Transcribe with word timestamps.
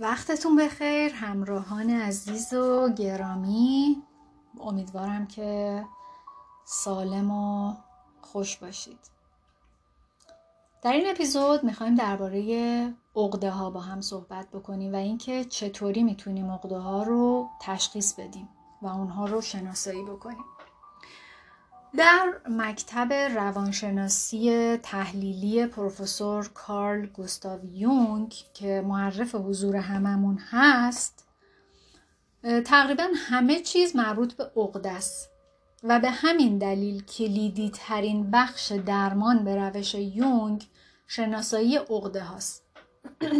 وقتتون 0.00 0.56
بخیر 0.56 1.12
همراهان 1.14 1.90
عزیز 1.90 2.54
و 2.54 2.88
گرامی. 2.88 4.02
امیدوارم 4.60 5.26
که 5.26 5.84
سالم 6.64 7.30
و 7.30 7.74
خوش 8.20 8.56
باشید. 8.56 8.98
در 10.82 10.92
این 10.92 11.10
اپیزود 11.10 11.64
می‌خوایم 11.64 11.94
درباره 11.94 12.94
عقده 13.16 13.50
ها 13.50 13.70
با 13.70 13.80
هم 13.80 14.00
صحبت 14.00 14.50
بکنیم 14.50 14.92
و 14.92 14.96
اینکه 14.96 15.44
چطوری 15.44 16.02
می‌تونیم 16.02 16.50
عقده 16.50 16.78
ها 16.78 17.02
رو 17.02 17.48
تشخیص 17.60 18.14
بدیم 18.14 18.48
و 18.82 18.86
اونها 18.86 19.26
رو 19.26 19.40
شناسایی 19.40 20.02
بکنیم. 20.02 20.44
در 21.98 22.32
مکتب 22.48 23.12
روانشناسی 23.12 24.76
تحلیلی 24.76 25.66
پروفسور 25.66 26.50
کارل 26.54 27.06
گوستاو 27.06 27.64
یونگ 27.64 28.34
که 28.54 28.82
معرف 28.86 29.34
حضور 29.34 29.76
هممون 29.76 30.38
هست 30.50 31.26
تقریبا 32.64 33.08
همه 33.16 33.60
چیز 33.60 33.96
مربوط 33.96 34.32
به 34.32 34.50
عقده 34.56 34.90
است 34.90 35.30
و 35.82 36.00
به 36.00 36.10
همین 36.10 36.58
دلیل 36.58 37.02
کلیدی 37.02 37.70
ترین 37.74 38.30
بخش 38.30 38.72
درمان 38.72 39.44
به 39.44 39.56
روش 39.56 39.94
یونگ 39.94 40.68
شناسایی 41.06 41.76
عقده 41.76 42.20
هاست. 42.20 42.64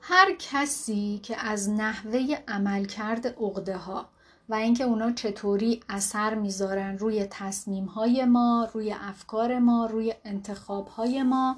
هر 0.00 0.34
کسی 0.38 1.20
که 1.22 1.36
از 1.46 1.70
نحوه 1.70 2.38
عملکرد 2.48 3.26
عقده 3.26 3.76
ها 3.76 4.15
و 4.48 4.54
اینکه 4.54 4.84
اونا 4.84 5.12
چطوری 5.12 5.80
اثر 5.88 6.34
می‌ذارن 6.34 6.98
روی 6.98 7.26
تصمیم 7.30 7.84
های 7.84 8.24
ما 8.24 8.68
روی 8.72 8.92
افکار 8.92 9.58
ما 9.58 9.86
روی 9.86 10.14
انتخاب 10.24 10.88
های 10.88 11.22
ما. 11.22 11.56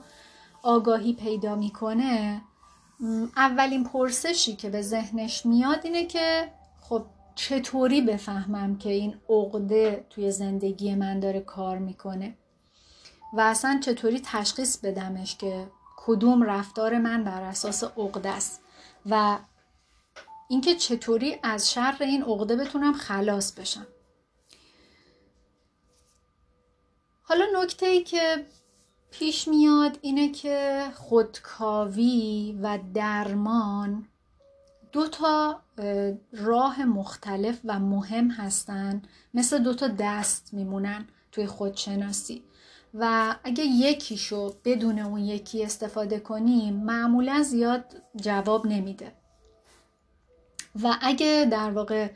آگاهی 0.63 1.13
پیدا 1.13 1.55
می‌کنه. 1.55 2.41
اولین 3.37 3.85
پرسشی 3.85 4.57
که 4.57 4.71
به 4.71 4.83
ذهنش 4.83 5.47
میاد 5.47 5.81
اینه 5.85 6.05
که 6.05 6.49
خب 6.81 7.05
چطوری 7.35 8.01
بفهمم 8.01 8.77
که 8.77 8.91
این 8.91 9.15
عقده 9.29 10.07
توی 10.11 10.31
زندگی 10.31 10.95
من 10.95 11.21
داره 11.21 11.41
کار 11.41 11.79
می‌کنه؟ 11.79 12.35
و 13.33 13.41
اصلا 13.41 13.81
چطوری 13.85 14.21
تشخیص 14.25 14.79
بدمش 14.79 15.37
که 15.37 15.67
کدوم 15.97 16.43
رفتار 16.43 16.99
من 16.99 17.25
بر 17.25 17.43
اساس 17.43 17.85
عقده 17.85 18.29
است؟ 18.29 18.61
و 19.11 19.39
اینکه 20.49 20.75
چطوری 20.75 21.37
از 21.43 21.73
شر 21.73 21.97
این 22.01 22.23
عقده 22.23 22.57
بتونم 22.57 22.93
خلاص 22.93 23.53
بشم. 23.53 23.87
حالا 27.23 27.45
نکته 27.63 27.87
ای 27.87 28.03
که 28.03 28.47
پیش 29.11 29.49
میاد 29.49 29.99
اینه 30.03 30.33
که 30.33 30.85
خودکاوی 30.95 32.59
و 32.63 32.79
درمان 32.95 34.09
دو 34.93 35.09
تا 35.09 35.63
راه 36.33 36.85
مختلف 36.85 37.61
و 37.65 37.79
مهم 37.79 38.31
هستن. 38.31 39.03
مثل 39.35 39.63
دو 39.63 39.75
تا 39.75 39.89
دست 39.89 40.55
میمونن 40.55 41.09
توی 41.33 41.47
خودشناسی. 41.47 42.45
و 42.95 43.37
اگه 43.45 43.65
یکیشو 43.65 44.55
بدون 44.65 44.99
اون 44.99 45.19
یکی 45.19 45.65
استفاده 45.65 46.21
کنیم 46.21 46.77
معمولا 46.77 47.43
زیاد 47.43 48.03
جواب 48.17 48.67
نمیده. 48.67 49.13
و 50.83 50.97
اگه 51.01 51.49
در 51.51 51.71
واقع 51.71 52.11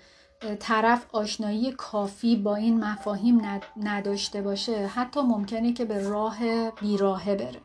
طرف 0.61 1.07
آشنایی 1.13 1.73
کافی 1.73 2.37
با 2.37 2.57
این 2.57 2.85
مفاهیم 2.85 3.61
نداشته 3.77 4.43
باشه 4.43 4.87
حتی 4.87 5.21
ممکنه 5.21 5.73
که 5.73 5.85
به 5.85 6.09
راه 6.09 6.71
بیراهه 6.71 7.35
بره. 7.35 7.61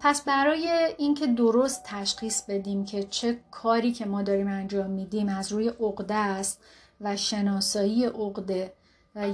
پس 0.00 0.22
برای 0.22 0.94
اینکه 0.98 1.26
درست 1.26 1.82
تشخیص 1.86 2.42
بدیم 2.48 2.84
که 2.84 3.02
چه 3.02 3.40
کاری 3.50 3.92
که 3.92 4.06
ما 4.06 4.22
داریم 4.22 4.48
انجام 4.48 4.90
میدیم 4.90 5.28
از 5.28 5.52
روی 5.52 5.68
عقده 5.68 6.14
است 6.14 6.60
و 7.00 7.16
شناسایی 7.16 8.04
عقده 8.04 8.72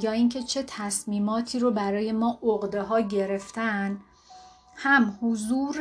یا 0.02 0.12
اینکه 0.12 0.42
چه 0.42 0.64
تصمیماتی 0.66 1.58
رو 1.58 1.70
برای 1.70 2.12
ما 2.12 2.38
عقده 2.42 2.82
ها 2.82 3.00
گرفتن 3.00 4.00
هم 4.76 5.18
حضور 5.22 5.76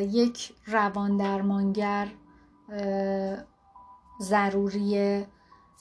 یک 0.00 0.52
روان 0.66 1.16
درمانگر 1.16 2.08
ضروریه. 4.22 5.28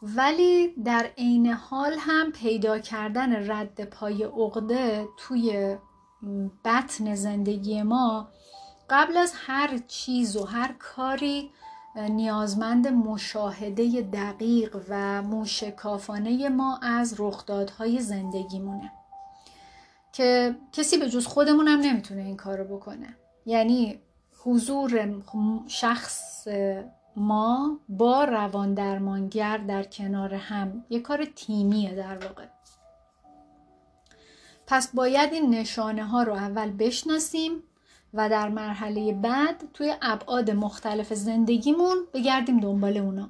ولی 0.01 0.67
در 0.67 1.09
عین 1.17 1.47
حال 1.47 1.95
هم 1.99 2.31
پیدا 2.31 2.79
کردن 2.79 3.51
رد 3.51 3.83
پای 3.83 4.23
عقده 4.23 5.07
توی 5.17 5.77
بطن 6.65 7.15
زندگی 7.15 7.83
ما 7.83 8.29
قبل 8.89 9.17
از 9.17 9.33
هر 9.35 9.77
چیز 9.77 10.35
و 10.35 10.45
هر 10.45 10.75
کاری 10.79 11.51
نیازمند 11.95 12.87
مشاهده 12.87 14.01
دقیق 14.01 14.77
و 14.89 15.21
موشکافانه 15.21 16.49
ما 16.49 16.77
از 16.77 17.15
رخدادهای 17.19 17.99
زندگیمونه. 17.99 18.91
که 20.13 20.55
کسی 20.71 20.97
به 20.97 21.09
جز 21.09 21.25
خودمون 21.25 21.67
هم 21.67 21.79
نمی‌تونه 21.79 22.21
این 22.21 22.37
کارو 22.37 22.77
بکنه. 22.77 23.17
یعنی 23.45 23.99
حضور 24.43 25.21
شخص 25.67 26.47
ما 27.15 27.79
با 27.89 28.23
روان 28.23 28.73
درمانگر 28.73 29.57
در 29.57 29.83
کنار 29.83 30.33
هم 30.33 30.85
یه 30.89 30.99
کار 30.99 31.25
تیمیه 31.25 31.95
در 31.95 32.17
واقع. 32.17 32.45
پس 34.67 34.95
باید 34.95 35.33
این 35.33 35.49
نشانه 35.49 36.05
ها 36.05 36.23
رو 36.23 36.33
اول 36.33 36.71
بشناسیم 36.71 37.63
و 38.13 38.29
در 38.29 38.49
مرحله 38.49 39.13
بعد 39.13 39.63
توی 39.73 39.95
ابعاد 40.01 40.51
مختلف 40.51 41.13
زندگیمون 41.13 41.97
بگردیم 42.13 42.59
دنبال 42.59 42.97
اونا. 42.97 43.29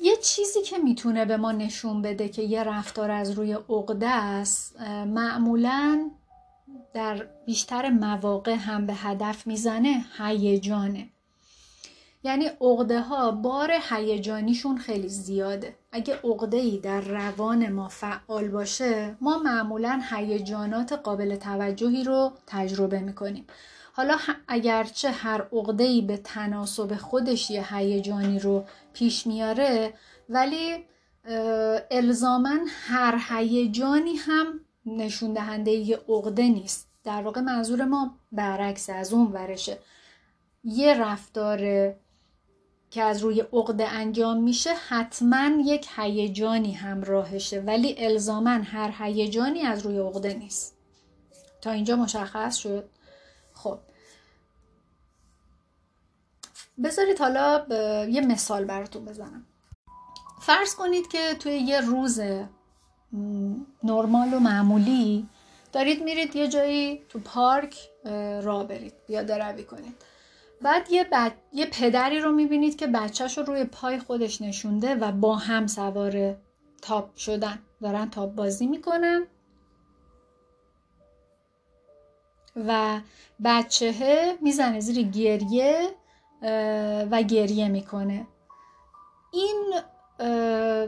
یه 0.00 0.16
چیزی 0.22 0.62
که 0.62 0.78
می‌تونه 0.78 1.24
به 1.24 1.36
ما 1.36 1.52
نشون 1.52 2.02
بده 2.02 2.28
که 2.28 2.42
یه 2.42 2.62
رفتار 2.62 3.10
از 3.10 3.30
روی 3.30 3.52
عقده 3.52 4.08
است 4.08 4.80
معمولا 5.06 6.10
در 6.94 7.26
بیشتر 7.46 7.90
مواقع 7.90 8.54
هم 8.54 8.86
به 8.86 8.94
هدف 8.94 9.46
می‌زنه 9.46 10.04
هیجانه. 10.18 11.08
یعنی 12.24 12.44
عقده 12.60 13.00
ها 13.00 13.30
بار 13.30 13.72
هیجانیشون 13.90 14.78
خیلی 14.78 15.08
زیاده. 15.08 15.74
اگه 15.92 16.18
عقده 16.24 16.56
ای 16.56 16.78
در 16.78 17.00
روان 17.00 17.72
ما 17.72 17.88
فعال 17.88 18.48
باشه 18.48 19.16
ما 19.20 19.38
معمولا 19.38 20.02
هیجانات 20.10 20.92
قابل 20.92 21.36
توجهی 21.36 22.04
رو 22.04 22.32
تجربه 22.46 23.00
می‌کنیم. 23.00 23.46
حالا 23.92 24.18
اگرچه 24.48 25.10
هر 25.10 25.42
عقده 25.52 25.84
ای 25.84 26.02
به 26.02 26.16
تناسب 26.16 26.96
خودش 26.96 27.50
یه 27.50 27.74
هیجانی 27.74 28.38
رو 28.38 28.64
پیش 28.92 29.26
میاره 29.26 29.94
ولی 30.28 30.84
الزاما 31.90 32.58
هر 32.68 33.20
هیجانی 33.28 34.16
هم 34.16 34.60
نشون 34.86 35.32
دهنده 35.32 35.70
یه 35.70 36.00
عقده 36.08 36.42
نیست. 36.42 36.88
در 37.04 37.22
واقع 37.22 37.40
منظور 37.40 37.84
ما 37.84 38.18
برعکس 38.32 38.90
از 38.90 39.12
اون 39.12 39.32
ورشه. 39.32 39.78
یه 40.64 40.94
رفتار 40.94 41.58
که 42.90 43.02
از 43.02 43.22
روی 43.22 43.40
عقده 43.40 43.88
انجام 43.88 44.42
میشه 44.42 44.74
حتما 44.74 45.50
یک 45.64 45.88
هیجانی 45.96 46.72
همراهشه 46.72 47.60
ولی 47.60 47.94
الزاما 47.98 48.50
هر 48.50 48.94
هیجانی 48.98 49.60
از 49.60 49.86
روی 49.86 49.98
عقده 49.98 50.34
نیست. 50.34 50.76
تا 51.60 51.70
اینجا 51.70 51.96
مشخص 51.96 52.56
شد؟ 52.56 52.88
خب. 53.52 53.78
بذارید 56.84 57.18
حالا 57.18 57.66
یه 58.06 58.20
مثال 58.20 58.64
براتون 58.64 59.04
بزنم. 59.04 59.46
فرض 60.40 60.74
کنید 60.74 61.08
که 61.08 61.34
توی 61.34 61.52
یه 61.52 61.80
روز 61.80 62.20
نرمال 63.84 64.34
و 64.34 64.38
معمولی 64.38 65.28
دارید 65.72 66.02
میرید 66.04 66.36
یه 66.36 66.48
جایی 66.48 67.02
تو 67.08 67.18
پارک 67.18 67.76
را 68.42 68.64
برید 68.64 68.94
یا 69.08 69.22
روی 69.22 69.64
کنید. 69.64 69.94
بعد 70.62 70.92
یه, 70.92 71.06
یه 71.52 71.66
پدری 71.66 72.20
رو 72.20 72.32
می‌بینید 72.32 72.76
که 72.76 72.86
بچهش 72.86 73.38
رو 73.38 73.44
روی 73.44 73.64
پای 73.64 73.98
خودش 73.98 74.42
نشونده 74.42 74.94
و 74.94 75.12
با 75.12 75.36
هم 75.36 75.66
سوار 75.66 76.36
تاپ 76.82 77.16
شدن. 77.16 77.58
دارن 77.82 78.10
تاپ 78.10 78.34
بازی 78.34 78.66
می‌کنن. 78.66 79.26
و 82.56 83.00
بچهه 83.44 84.38
می‌زنه 84.40 84.80
زیر 84.80 85.02
گریه 85.08 85.88
و 87.10 87.22
گریه 87.22 87.68
می‌کنه. 87.68 88.26
این 89.32 89.74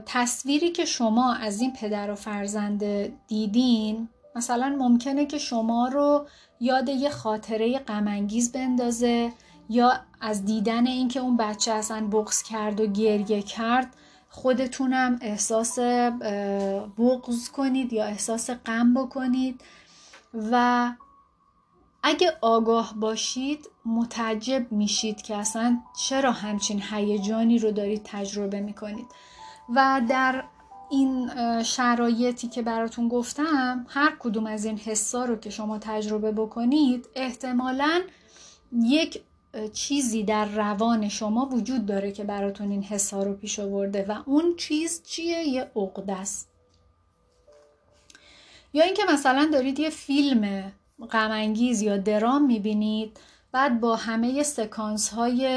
تصویری 0.06 0.70
که 0.70 0.84
شما 0.84 1.34
از 1.34 1.60
این 1.60 1.72
پدر 1.72 2.10
و 2.10 2.14
فرزند 2.14 2.84
دیدین 3.26 4.08
مثلا 4.36 4.76
ممکنه 4.78 5.26
که 5.26 5.38
شما 5.38 5.88
رو 5.88 6.26
یاد 6.60 6.88
یه 6.88 7.10
خاطره 7.10 7.78
غمانگیز 7.78 8.52
بندازه 8.52 9.32
یا 9.68 9.92
از 10.20 10.44
دیدن 10.44 10.86
اینکه 10.86 11.20
اون 11.20 11.36
بچه 11.36 11.72
اصلا 11.72 12.06
بغز 12.06 12.42
کرد 12.42 12.80
و 12.80 12.86
گریه 12.86 13.42
کرد 13.42 13.94
خودتونم 14.28 15.18
احساس 15.20 15.78
بغز 16.98 17.48
کنید 17.48 17.92
یا 17.92 18.04
احساس 18.04 18.50
غم 18.50 18.94
بکنید. 18.94 19.60
و 20.34 20.92
اگه 22.06 22.32
آگاه 22.40 22.94
باشید 22.94 23.70
متعجب 23.86 24.72
میشید 24.72 25.22
که 25.22 25.36
اصلا 25.36 25.78
چرا 26.08 26.32
همچین 26.32 26.82
هیجانی 26.90 27.58
رو 27.58 27.70
دارید 27.70 28.02
تجربه 28.04 28.60
می‌کنید. 28.60 29.06
و 29.74 30.02
در 30.08 30.44
این 30.90 31.30
شرایطی 31.62 32.48
که 32.48 32.62
براتون 32.62 33.08
گفتم 33.08 33.86
هر 33.88 34.16
کدوم 34.18 34.46
از 34.46 34.64
این 34.64 34.78
حسا 34.78 35.24
رو 35.24 35.36
که 35.36 35.50
شما 35.50 35.78
تجربه 35.78 36.32
بکنید 36.32 37.08
احتمالا 37.14 38.02
یک 38.82 39.22
چیزی 39.72 40.22
در 40.22 40.44
روان 40.44 41.08
شما 41.08 41.46
وجود 41.46 41.86
داره 41.86 42.12
که 42.12 42.24
براتون 42.24 42.70
این 42.70 42.82
حسا 42.82 43.22
رو 43.22 43.34
پیش 43.34 43.58
آورده 43.58 44.06
و 44.08 44.22
اون 44.26 44.56
چیز 44.56 45.02
چیه؟ 45.02 45.48
یه 45.48 45.70
عقده 45.76 46.12
است. 46.12 46.48
یا 48.72 48.84
اینکه 48.84 49.02
مثلا 49.12 49.48
دارید 49.52 49.80
یه 49.80 49.90
فیلم 49.90 50.72
غمانگیز 51.10 51.82
یا 51.82 51.96
درام 51.96 52.46
می‌بینید. 52.46 53.20
بعد 53.52 53.80
با 53.80 53.96
همه 53.96 54.42
سکانس 54.42 55.08
های 55.08 55.48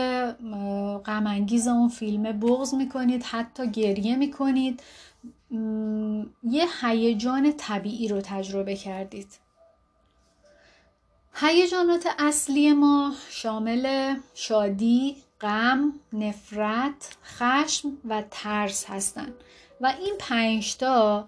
غمانگیز 1.06 1.68
اون 1.68 1.90
فیلم 1.90 2.40
بغض 2.40 2.74
می‌کنید 2.74 3.24
حتی 3.24 3.72
گریه 3.72 4.16
می‌کنید. 4.16 4.84
یه 6.44 6.66
هیجان 6.82 7.54
طبیعی 7.58 8.08
رو 8.08 8.22
تجربه 8.22 8.76
کردید. 8.76 9.28
هیجانات 11.34 12.08
اصلی 12.20 12.74
ما 12.74 13.14
شامل 13.30 14.16
شادی، 14.34 15.16
غم، 15.42 15.94
نفرت، 16.14 17.18
خشم 17.26 17.98
و 18.10 18.24
ترس 18.32 18.86
هستند 18.86 19.34
و 19.82 19.94
این 20.00 20.16
پنجتا 20.20 21.28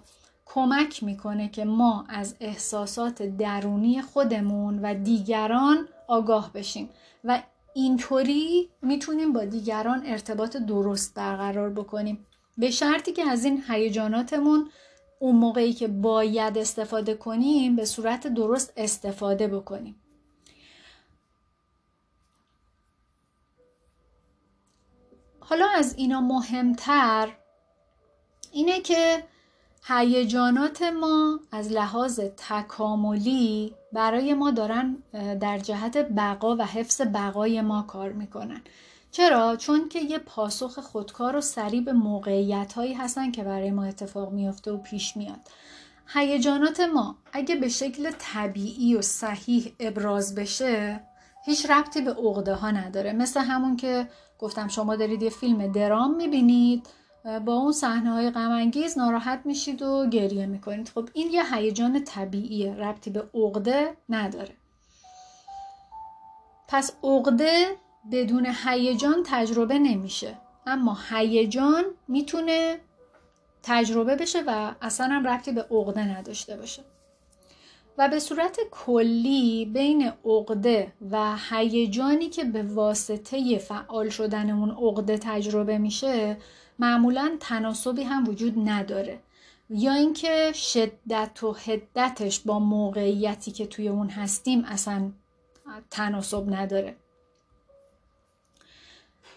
کمک 0.53 1.03
می‌کنه 1.03 1.49
که 1.49 1.65
ما 1.65 2.05
از 2.09 2.35
احساسات 2.39 3.23
درونی 3.23 4.01
خودمون 4.01 4.79
و 4.79 4.93
دیگران 4.93 5.87
آگاه 6.07 6.53
بشیم. 6.53 6.89
و 7.23 7.41
اینطوری 7.73 8.69
می‌تونیم 8.81 9.33
با 9.33 9.45
دیگران 9.45 10.01
ارتباط 10.05 10.57
درست 10.57 11.13
برقرار 11.13 11.69
بکنیم. 11.69 12.25
به 12.57 12.71
شرطی 12.71 13.11
که 13.11 13.29
از 13.29 13.45
این 13.45 13.63
هیجاناتمون 13.67 14.69
اون 15.19 15.35
موقعی 15.35 15.73
که 15.73 15.87
باید 15.87 16.57
استفاده 16.57 17.13
کنیم 17.13 17.75
به 17.75 17.85
صورت 17.85 18.27
درست 18.27 18.73
استفاده 18.77 19.47
بکنیم. 19.47 19.95
حالا 25.39 25.67
از 25.75 25.95
اینا 25.97 26.21
مهمتر 26.21 27.29
اینه 28.51 28.81
که 28.81 29.23
هیجانات 29.83 30.81
ما 30.81 31.39
از 31.51 31.71
لحاظ 31.71 32.19
تکاملی 32.19 33.73
برای 33.93 34.33
ما 34.33 34.51
دارن 34.51 34.97
در 35.39 35.59
جهت 35.59 35.97
بقا 35.97 36.55
و 36.55 36.65
حفظ 36.65 37.01
بقای 37.01 37.61
ما 37.61 37.81
کار 37.81 38.11
می‌کنن. 38.11 38.61
چرا؟ 39.11 39.55
چون 39.55 39.89
که 39.89 39.99
یه 39.99 40.17
پاسخ 40.17 40.79
خودکار 40.79 41.35
و 41.35 41.41
سریع 41.41 41.81
به 41.81 41.93
موقعیت 41.93 42.73
هایی 42.73 42.93
هستن 42.93 43.31
که 43.31 43.43
برای 43.43 43.71
ما 43.71 43.83
اتفاق 43.83 44.31
میافته 44.31 44.71
و 44.71 44.77
پیش 44.77 45.17
میاد. 45.17 45.39
هیجانات 46.13 46.79
ما 46.79 47.15
اگه 47.33 47.55
به 47.55 47.69
شکل 47.69 48.11
طبیعی 48.19 48.95
و 48.95 49.01
صحیح 49.01 49.73
ابراز 49.79 50.35
بشه 50.35 51.01
هیچ 51.45 51.69
ربطی 51.69 52.01
به 52.01 52.11
عقده 52.11 52.53
ها 52.53 52.71
نداره. 52.71 53.13
مثل 53.13 53.39
همون 53.39 53.77
که 53.77 54.07
گفتم 54.39 54.67
شما 54.67 54.95
دارید 54.95 55.23
یه 55.23 55.29
فیلم 55.29 55.71
درام 55.71 56.15
می‌بینید. 56.15 56.87
با 57.23 57.53
اون 57.53 57.71
صحنه 57.71 58.11
های 58.11 58.29
غم 58.29 58.71
ناراحت 58.97 59.41
میشید 59.45 59.81
و 59.81 60.09
گریه 60.09 60.45
می‌کنید. 60.45 60.89
خب 60.89 61.09
این 61.13 61.31
یه 61.31 61.55
هیجان 61.55 62.03
طبیعیه 62.03 62.75
ربطی 62.75 63.09
به 63.09 63.29
عقده 63.33 63.97
نداره. 64.09 64.55
پس 66.67 66.91
عقده 67.03 67.75
بدون 68.11 68.47
هیجان 68.65 69.23
تجربه 69.25 69.79
نمیشه. 69.79 70.37
اما 70.67 70.97
هیجان 71.09 71.83
می‌تونه 72.07 72.79
تجربه 73.63 74.15
بشه 74.15 74.43
و 74.47 74.71
اصلا 74.81 75.07
هم 75.07 75.27
ربطی 75.27 75.51
به 75.51 75.61
عقده 75.71 76.17
نداشته 76.17 76.57
باشه. 76.57 76.83
و 77.99 78.09
به 78.09 78.19
صورت 78.19 78.59
کلی 78.71 79.65
بین 79.65 80.11
عقده 80.25 80.93
و 81.11 81.37
هیجانی 81.49 82.29
که 82.29 82.43
به 82.43 82.63
واسطه 82.63 83.57
فعال 83.57 84.09
شدن 84.09 84.49
اون 84.49 84.71
عقده 84.71 85.17
تجربه 85.17 85.77
میشه 85.77 86.37
معمولا 86.79 87.37
تناسبی 87.39 88.03
هم 88.03 88.29
وجود 88.29 88.69
نداره. 88.69 89.19
یا 89.69 89.93
اینکه 89.93 90.51
شدت 90.53 91.43
و 91.43 91.53
حدتش 91.53 92.39
با 92.39 92.59
موقعیتی 92.59 93.51
که 93.51 93.67
توی 93.67 93.87
اون 93.87 94.09
هستیم 94.09 94.65
اصلا 94.65 95.11
تناسب 95.91 96.53
نداره. 96.53 96.95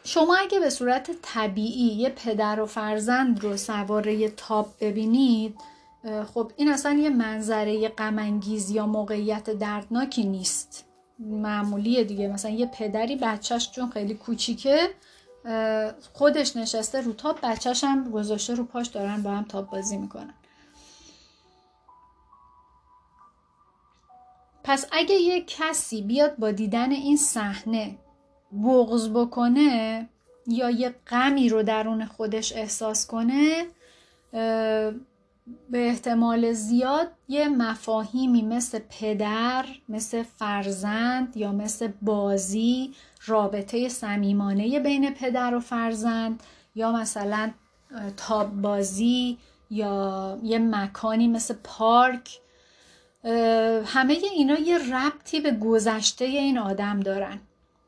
شما 0.05 0.37
اگه 0.37 0.61
به 0.61 0.70
صورت 0.70 1.11
طبیعی 1.23 1.87
یه 1.87 2.08
پدر 2.08 2.61
و 2.61 2.67
فرزند 2.67 3.41
رو 3.41 3.56
سواره 3.56 4.29
تاب 4.29 4.75
ببینید 4.81 5.55
خب 6.34 6.52
این 6.56 6.69
اصلا 6.69 6.93
یه 6.93 7.10
منظره 7.10 7.88
غمانگیز 7.88 8.70
یا 8.70 8.87
موقعیت 8.87 9.50
دردناکی 9.50 10.25
نیست. 10.25 10.84
معمولیه 11.19 12.04
دیگه. 12.04 12.28
مثلا 12.28 12.50
یه 12.50 12.66
پدری 12.66 13.16
بچهش 13.16 13.70
چون 13.70 13.90
خیلی 13.90 14.14
کوچیکه 14.14 14.90
خودش 16.12 16.56
نشسته 16.56 17.00
رو 17.00 17.12
تاب 17.12 17.38
بچهش 17.43 17.84
هم 17.84 18.10
گذاشته 18.10 18.54
رو 18.54 18.64
پاش 18.64 18.87
دارن 18.87 19.22
با 19.22 19.31
هم 19.31 19.44
تاب 19.44 19.70
بازی 19.70 19.96
می‌کنن. 19.96 20.34
پس 24.64 24.87
اگه 24.93 25.14
یه 25.14 25.44
کسی 25.46 26.02
بیاد 26.02 26.37
با 26.37 26.50
دیدن 26.50 26.90
این 26.90 27.16
صحنه 27.16 27.96
بغض 28.64 29.08
بکنه 29.08 30.08
یا 30.46 30.70
یه 30.70 30.94
غمی 31.06 31.48
رو 31.48 31.62
درون 31.62 32.05
خودش 32.05 32.52
احساس 32.52 33.06
کنه 33.06 33.66
به 35.71 35.89
احتمال 35.89 36.53
زیاد 36.53 37.11
یه 37.29 37.49
مفاهیمی 37.49 38.43
مثل 38.43 38.79
پدر 39.00 39.65
مثل 39.89 40.23
فرزند 40.23 41.37
یا 41.37 41.53
مثل 41.53 41.89
بازی 42.03 42.94
رابطه 43.27 43.89
صمیمانه 43.89 44.81
بین 44.81 45.15
پدر 45.15 45.55
و 45.55 45.61
فرزند 45.61 46.43
یا 46.75 46.93
مثلا 46.93 47.50
تاب 48.17 48.61
بازی 48.61 49.39
یا 49.71 50.39
یه 50.43 50.59
مکانی 50.59 51.29
مثل 51.29 51.55
پارک. 51.65 52.39
همه 53.85 54.19
اینا 54.35 54.59
یه 54.59 54.97
ربطی 54.97 55.41
به 55.41 55.50
گذشته 55.50 56.25
این 56.25 56.58
آدم 56.58 57.01
دارن 57.01 57.41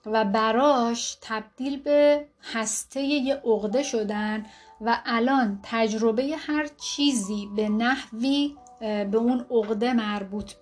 و 0.06 0.25
براش 0.25 1.18
تبدیل 1.20 1.80
به 1.80 2.26
هسته 2.52 3.00
یه 3.00 3.34
عقده 3.34 3.82
شدن 3.82 4.46
و 4.80 5.00
الان 5.06 5.60
تجربه 5.62 6.36
هر 6.38 6.66
چیزی 6.66 7.48
به 7.56 7.68
نحوی 7.68 8.56
به 8.80 9.16
اون 9.16 9.46
عقده 9.50 9.92
مربوط 9.92 10.52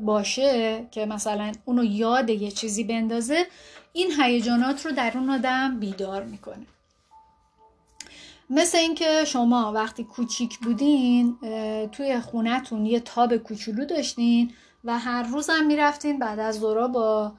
باشه 0.00 0.86
که 0.90 1.06
مثلا 1.06 1.52
اونو 1.64 1.84
یاد 1.84 2.30
یه 2.30 2.50
چیزی 2.50 2.84
بندازه 2.84 3.46
این 3.92 4.12
هیجانات 4.20 4.86
رو 4.86 4.92
در 4.92 5.12
اون 5.14 5.30
آدم 5.30 5.80
بیدار 5.80 6.24
می‌کنه. 6.24 6.66
مثل 8.50 8.78
اینکه 8.78 9.24
شما 9.26 9.72
وقتی 9.72 10.04
کوچیک 10.04 10.58
بودین 10.58 11.38
توی 11.92 12.20
خونتون 12.20 12.86
یه 12.86 13.00
تاب 13.00 13.36
کوچولو 13.36 13.84
داشتین 13.84 14.52
و 14.84 14.98
هر 14.98 15.22
روزم 15.22 15.64
می‌رفتین 15.66 16.18
بعد 16.18 16.38
از 16.38 16.60
دورا 16.60 16.88
با 16.88 17.32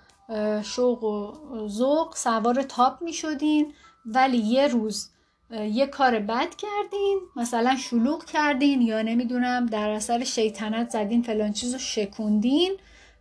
شوق 0.64 1.04
و 1.04 1.68
ذوق 1.68 2.16
سوار 2.16 2.64
تاب 2.64 3.02
می‌شدین 3.02 3.74
ولی 4.06 4.38
یه 4.38 4.68
روز 4.68 5.10
یه 5.52 5.88
کار 5.88 6.20
بد 6.20 6.56
کردین 6.56 7.20
مثلا 7.36 7.76
شلوغ 7.76 8.26
کردین 8.26 8.82
یا 8.82 9.02
نمی‌دونم 9.02 9.66
در 9.66 9.90
اثر 9.90 10.24
شیطنت 10.24 10.90
زدین 10.90 11.22
فلان 11.22 11.54
چیز 11.54 11.74
رو 11.74 11.80
شکوندین 11.80 12.72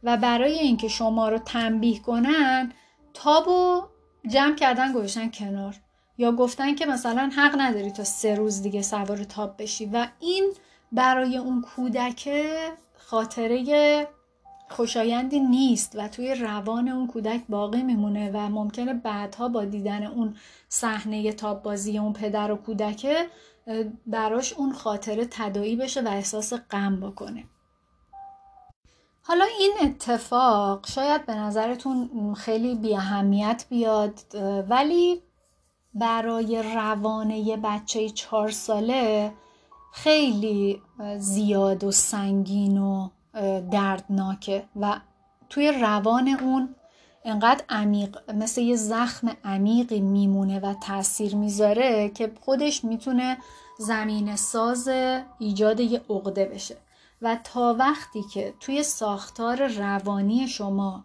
و 0.02 0.16
برای 0.16 0.58
اینکه 0.58 0.88
شما 0.88 1.28
رو 1.28 1.38
تنبیه 1.38 2.00
کنن 2.00 2.72
تابو 3.14 3.82
جمع 4.28 4.54
کردن 4.54 4.92
گوشن 4.92 5.30
کنار. 5.30 5.74
یا 6.18 6.32
گفتن 6.32 6.74
که 6.74 6.86
مثلا 6.86 7.30
حق 7.36 7.54
نداری 7.58 7.90
تا 7.90 8.04
سه 8.04 8.34
روز 8.34 8.62
دیگه 8.62 8.82
سوار 8.82 9.24
تاب 9.24 9.62
بشی 9.62 9.86
و 9.86 10.06
این 10.20 10.52
برای 10.92 11.36
اون 11.36 11.62
کودک 11.62 12.28
خاطره 12.96 14.08
خوشایندی 14.68 15.40
نیست 15.40 15.92
و 15.96 16.08
توی 16.08 16.34
روان 16.34 16.88
اون 16.88 17.06
کودک 17.06 17.42
باقی 17.48 17.82
میمونه 17.82 18.30
و 18.30 18.36
ممکنه 18.36 18.94
بعدها 18.94 19.48
با 19.48 19.64
دیدن 19.64 20.06
اون 20.06 20.36
صحنه 20.68 21.32
تاب 21.32 21.62
بازی 21.62 21.98
اون 21.98 22.12
پدر 22.12 22.52
و 22.52 22.56
کودکه 22.56 23.26
براش 24.06 24.52
اون 24.52 24.72
خاطره 24.72 25.28
تدایی 25.30 25.76
بشه 25.76 26.02
و 26.02 26.08
احساس 26.08 26.52
غم 26.52 27.00
بکنه. 27.00 27.44
حالا 29.22 29.44
این 29.58 29.72
اتفاق 29.82 30.86
شاید 30.86 31.26
به 31.26 31.34
نظرتون 31.34 32.34
خیلی 32.34 32.74
بی 32.74 32.96
اهمیت 32.96 33.66
بیاد 33.68 34.20
ولی 34.68 35.22
برای 35.94 36.62
روانه 36.62 37.38
یه 37.38 37.56
بچه 37.56 38.08
چهار 38.08 38.50
ساله 38.50 39.32
خیلی 39.92 40.82
زیاد 41.16 41.84
و 41.84 41.90
سنگین 41.90 42.78
و 42.78 43.08
دردناکه 43.70 44.64
و 44.80 45.00
توی 45.48 45.72
روان 45.72 46.28
اون 46.28 46.74
انقدر 47.28 47.64
عمیق 47.68 48.30
مثل 48.30 48.60
یه 48.60 48.76
زخم 48.76 49.36
عمیقی 49.44 50.00
میمونه 50.00 50.60
و 50.60 50.74
تاثیر 50.74 51.36
می‌ذاره 51.36 52.08
که 52.08 52.32
خودش 52.40 52.84
می‌تونه 52.84 53.38
زمین 53.78 54.36
ساز 54.36 54.88
ایجاد 55.38 55.80
یه 55.80 56.00
عقده 56.10 56.44
بشه. 56.44 56.76
و 57.22 57.38
تا 57.44 57.76
وقتی 57.78 58.22
که 58.22 58.54
توی 58.60 58.82
ساختار 58.82 59.66
روانی 59.66 60.48
شما 60.48 61.04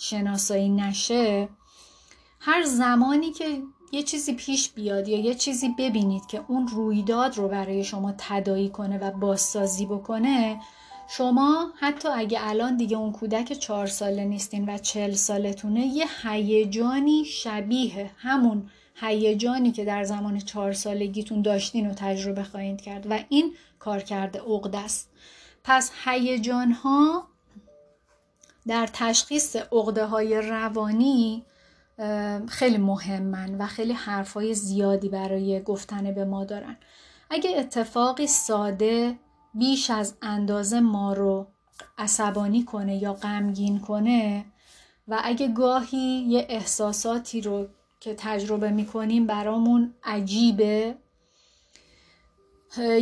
شناسایی 0.00 0.68
نشه 0.68 1.48
هر 2.40 2.62
زمانی 2.62 3.32
که 3.32 3.62
یه 3.92 4.02
چیزی 4.02 4.34
پیش 4.34 4.70
بیاد 4.70 5.08
یا 5.08 5.18
یه 5.18 5.34
چیزی 5.34 5.68
ببینید 5.78 6.26
که 6.26 6.44
اون 6.48 6.68
رویداد 6.68 7.36
رو 7.36 7.48
برای 7.48 7.84
شما 7.84 8.14
تدایی 8.18 8.68
کنه 8.68 8.98
و 8.98 9.10
بازسازی 9.10 9.86
بکنه 9.86 10.60
شما 11.10 11.72
حتی 11.78 12.08
اگه 12.08 12.38
الان 12.42 12.76
دیگه 12.76 12.96
اون 12.96 13.12
کودک 13.12 13.52
چهار 13.52 13.86
ساله 13.86 14.24
نیستین 14.24 14.68
و 14.68 14.78
چل 14.78 15.12
سالتونه 15.12 15.86
یه 15.86 16.06
هیجانی 16.22 17.24
شبیه 17.24 18.10
همون 18.16 18.70
هیجانی 18.94 19.72
که 19.72 19.84
در 19.84 20.04
زمان 20.04 20.38
چهار 20.38 20.72
سالگیتون 20.72 21.42
داشتین 21.42 21.90
و 21.90 21.94
تجربه 21.94 22.42
خواهید 22.42 22.80
کرد 22.80 23.06
و 23.10 23.18
این 23.28 23.54
کار 23.78 24.00
کرده 24.00 24.40
عقده 24.40 24.78
است. 24.78 25.10
پس 25.64 25.92
هیجان 26.04 26.72
ها 26.72 27.28
در 28.66 28.88
تشخیص 28.92 29.56
عقده 29.56 30.06
های 30.06 30.40
روانی 30.40 31.44
خیلی 32.48 32.78
مهمن 32.78 33.54
و 33.54 33.66
خیلی 33.66 33.92
حرفای 33.92 34.54
زیادی 34.54 35.08
برای 35.08 35.62
گفتن 35.62 36.14
به 36.14 36.24
ما 36.24 36.44
دارن. 36.44 36.76
اگه 37.30 37.58
اتفاقی 37.58 38.26
ساده 38.26 39.18
بیش 39.54 39.90
از 39.90 40.14
اندازه 40.22 40.80
ما 40.80 41.12
رو 41.12 41.46
عصبانی 41.98 42.64
کنه 42.64 42.96
یا 42.96 43.12
غمگین 43.12 43.80
کنه 43.80 44.44
و 45.08 45.20
اگه 45.24 45.48
گاهی 45.48 46.24
یه 46.28 46.46
احساساتی 46.48 47.40
رو 47.40 47.66
که 48.00 48.14
تجربه 48.18 48.70
می‌کنیم 48.70 49.26
برامون 49.26 49.94
عجیبه 50.04 50.94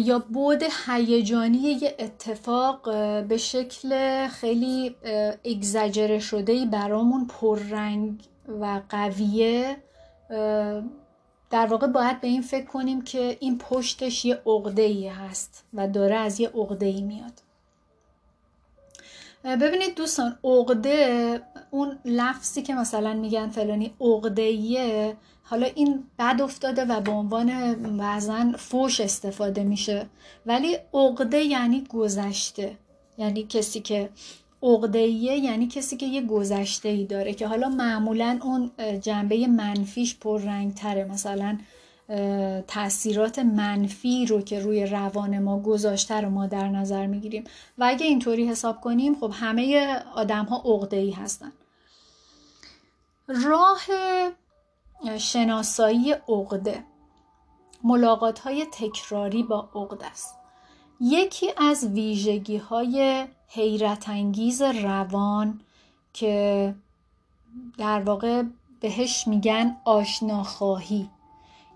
یا 0.00 0.18
بود 0.18 0.62
هیجانی 0.86 1.58
یه 1.58 1.96
اتفاق 1.98 2.82
به 3.26 3.36
شکل 3.36 4.26
خیلی 4.28 4.96
اگزجره 5.44 6.18
شده 6.18 6.66
برامون 6.66 7.26
پررنگ 7.26 8.20
و 8.60 8.82
قویه 8.88 9.76
در 11.50 11.66
واقع 11.66 11.86
باید 11.86 12.20
به 12.20 12.28
این 12.28 12.42
فکر 12.42 12.66
کنیم 12.66 13.02
که 13.02 13.36
این 13.40 13.58
پشتش 13.58 14.24
یه 14.24 14.42
عقده 14.46 15.12
هست 15.12 15.64
و 15.74 15.88
داره 15.88 16.16
از 16.16 16.40
یه 16.40 16.48
عقده 16.48 16.86
ای 16.86 17.02
میاد 17.02 17.32
ببینید 19.44 19.94
دوستان 19.94 20.38
عقده 20.44 21.40
اون 21.70 21.98
لفظی 22.04 22.62
که 22.62 22.74
مثلا 22.74 23.14
میگن 23.14 23.48
فلانی 23.48 23.94
عقده 24.00 25.16
حالا 25.42 25.66
این 25.66 26.04
بد 26.18 26.40
افتاده 26.42 26.84
و 26.84 27.00
به 27.00 27.10
عنوان 27.10 27.74
بعضا 27.98 28.52
فوش 28.58 29.00
استفاده 29.00 29.64
میشه. 29.64 30.06
ولی 30.46 30.78
عقده 30.94 31.38
یعنی 31.38 31.84
گذشته 31.84 32.76
یعنی 33.18 33.42
کسی 33.42 33.80
که 33.80 34.10
عقدهیه 34.62 35.36
یعنی 35.36 35.66
کسی 35.66 35.96
که 35.96 36.06
یه 36.06 36.22
گذشته 36.26 36.88
ای 36.88 37.04
داره 37.04 37.34
که 37.34 37.46
حالا 37.46 37.68
معمولا 37.68 38.38
اون 38.42 38.70
جنبه 39.00 39.46
منفیش 39.46 40.16
پررنگ 40.16 40.74
تره 40.74 41.04
مثلا 41.04 41.58
تاثیرات 42.66 43.38
منفی 43.38 44.26
رو 44.26 44.40
که 44.40 44.60
روی 44.60 44.86
روان 44.86 45.38
ما 45.38 45.60
گذاشته 45.60 46.20
رو 46.20 46.30
ما 46.30 46.46
در 46.46 46.68
نظر 46.68 47.06
می‌گیریم. 47.06 47.44
و 47.78 47.84
اگه 47.84 48.06
اینطوری 48.06 48.48
حساب 48.48 48.80
کنیم 48.80 49.14
خب 49.20 49.30
همه 49.34 49.96
آدم 50.14 50.44
ها 50.44 50.62
عقده 50.64 51.14
هستن. 51.14 51.52
راه 53.28 53.80
شناسایی 55.18 56.12
عقده 56.12 56.84
ملاقات 57.84 58.38
های 58.38 58.66
تکراری 58.72 59.42
با 59.42 59.68
عقده 59.74 60.06
است. 60.06 60.34
یکی 61.00 61.50
از 61.56 61.84
ویژگی 61.84 62.56
های 62.56 63.26
حیرت 63.48 64.08
انگیز 64.08 64.62
روان 64.62 65.60
که 66.12 66.74
در 67.78 68.00
واقع 68.00 68.42
بهش 68.80 69.28
میگن 69.28 69.76
آشناخواهی 69.84 71.10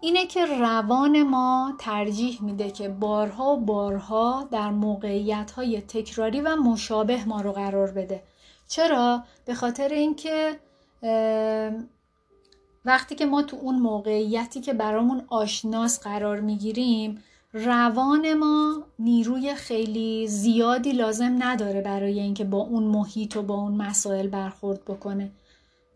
اینه 0.00 0.26
که 0.26 0.46
روان 0.46 1.22
ما 1.22 1.72
ترجیح 1.78 2.42
میده 2.42 2.70
که 2.70 2.88
بارها 2.88 3.56
و 3.56 3.60
بارها 3.60 4.48
در 4.50 4.70
موقعیت 4.70 5.50
های 5.50 5.80
تکراری 5.80 6.40
و 6.40 6.56
مشابه 6.56 7.24
ما 7.24 7.40
رو 7.40 7.52
قرار 7.52 7.90
بده 7.90 8.22
چرا؟ 8.68 9.22
به 9.44 9.54
خاطر 9.54 9.88
اینکه 9.88 10.60
وقتی 12.84 13.14
که 13.14 13.26
ما 13.26 13.42
تو 13.42 13.56
اون 13.56 13.78
موقعیتی 13.78 14.60
که 14.60 14.72
برامون 14.72 15.24
آشناس 15.28 16.00
قرار 16.00 16.40
می‌گیریم 16.40 17.22
روان 17.52 18.34
ما 18.34 18.86
نیروی 18.98 19.54
خیلی 19.54 20.26
زیادی 20.28 20.92
لازم 20.92 21.36
نداره 21.38 21.80
برای 21.80 22.20
اینکه 22.20 22.44
با 22.44 22.58
اون 22.58 22.82
محیط 22.82 23.36
و 23.36 23.42
با 23.42 23.54
اون 23.54 23.72
مسائل 23.72 24.28
برخورد 24.28 24.84
بکنه. 24.84 25.30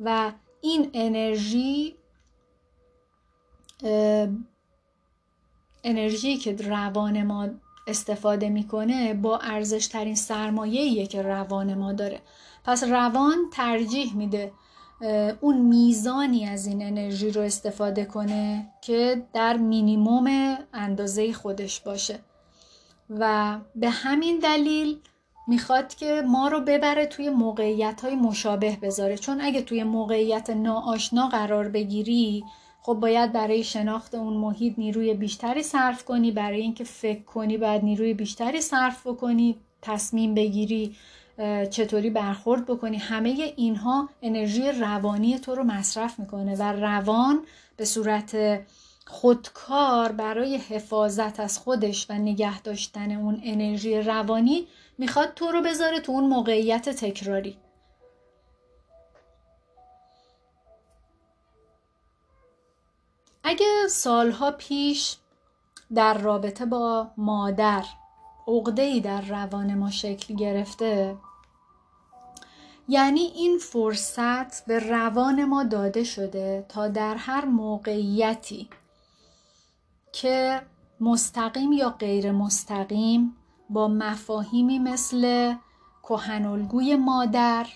و 0.01 0.33
این 0.61 0.91
انرژی 0.95 1.95
انرژی 5.85 6.37
که 6.37 6.57
روان 6.57 7.23
ما 7.23 7.49
استفاده 7.87 8.49
می‌کنه 8.49 9.15
با 9.15 9.39
ارزش 9.39 9.87
ترین 9.87 10.15
سرمایه 10.15 11.07
که 11.07 11.23
روان 11.23 11.75
ما 11.75 11.93
داره. 11.93 12.21
پس 12.65 12.85
روان 12.85 13.37
ترجیح 13.53 14.17
میده 14.17 14.53
اون 15.41 15.57
میزانی 15.59 16.47
از 16.47 16.67
این 16.67 16.87
انرژی 16.87 17.31
رو 17.31 17.41
استفاده 17.41 18.05
کنه 18.05 18.67
که 18.83 19.23
در 19.33 19.57
مینیموم 19.57 20.57
اندازه 20.73 21.33
خودش 21.33 21.81
باشه. 21.81 22.19
و 23.11 23.57
به 23.75 23.91
همین 23.91 24.39
دلیل 24.39 24.97
می‌خواد 25.49 25.95
که 25.95 26.23
ما 26.27 26.49
رو 26.49 26.61
ببره 26.61 27.07
توی 27.07 27.31
موقعیت 27.31 28.01
های 28.01 28.15
مشابه 28.15 28.79
بذاره. 28.83 29.19
چون 29.19 29.41
اگه 29.41 29.63
توی 29.63 29.85
موقعیت 29.85 30.51
ناآشنا 30.51 31.29
قرار 31.29 31.69
بگیری 31.69 32.45
خب 32.83 32.95
باید 32.95 33.33
برای 33.33 33.65
شناخت 33.65 34.15
اون 34.15 34.33
محیط 34.37 34.79
نیروی 34.79 35.15
بیشتری 35.15 35.63
صرف 35.63 36.05
کنی. 36.05 36.31
برای 36.31 36.61
اینکه 36.61 36.85
فکر 36.85 37.23
کنی 37.23 37.59
باید 37.59 37.85
نیروی 37.85 38.15
بیشتری 38.15 38.61
صرف 38.61 39.07
بکنی 39.07 39.57
تصمیم 39.83 40.35
بگیری. 40.35 40.97
چطوری 41.71 42.11
برخورد 42.11 42.67
بکنی. 42.67 42.97
همه 42.97 43.53
اینها 43.57 44.09
انرژی 44.23 44.73
روانی 44.73 45.39
تو 45.39 45.55
رو 45.55 45.65
مصرف 45.65 46.19
می‌کنه 46.19 46.57
و 46.57 46.63
روان 46.63 47.47
به 47.77 47.85
صورت 47.85 48.61
خودکار 49.07 50.13
برای 50.13 50.57
حفاظت 50.57 51.41
از 51.41 51.59
خودش 51.59 52.11
و 52.11 52.15
نگه 52.15 52.61
داشتن 52.61 53.13
اون 53.13 53.41
انرژی 53.45 54.01
روانی 54.01 54.67
می‌خواد 54.99 55.35
تو 55.35 55.47
رو 55.51 55.63
بذاره 55.63 56.01
تو 56.01 56.13
اون 56.13 56.25
موقعیت 56.25 56.89
تکراری. 56.89 57.59
اگه 63.45 63.67
سالها 63.89 64.51
پیش 64.51 65.17
در 65.95 66.19
رابطه 66.19 66.67
با 66.67 67.11
مادر 67.17 67.85
ای 68.47 69.01
در 69.01 69.21
روان 69.21 69.75
ما 69.75 69.91
شکل 69.91 70.35
گرفته. 70.35 71.17
یعنی 72.89 73.21
این 73.21 73.59
فرصت 73.59 74.67
به 74.67 74.79
روان 74.79 75.45
ما 75.45 75.65
داده 75.65 76.05
شده 76.05 76.67
تا 76.69 76.89
در 76.89 77.15
هر 77.15 77.45
موقعیتی 77.45 78.69
که 80.13 80.63
مستقیم 81.01 81.73
یا 81.73 81.91
غیر 81.91 82.33
مستقیم 82.33 83.37
با 83.71 83.89
مفاهیمی 83.89 84.79
مثل 84.79 85.55
کهنالگوی 86.03 86.97
مادر، 86.97 87.67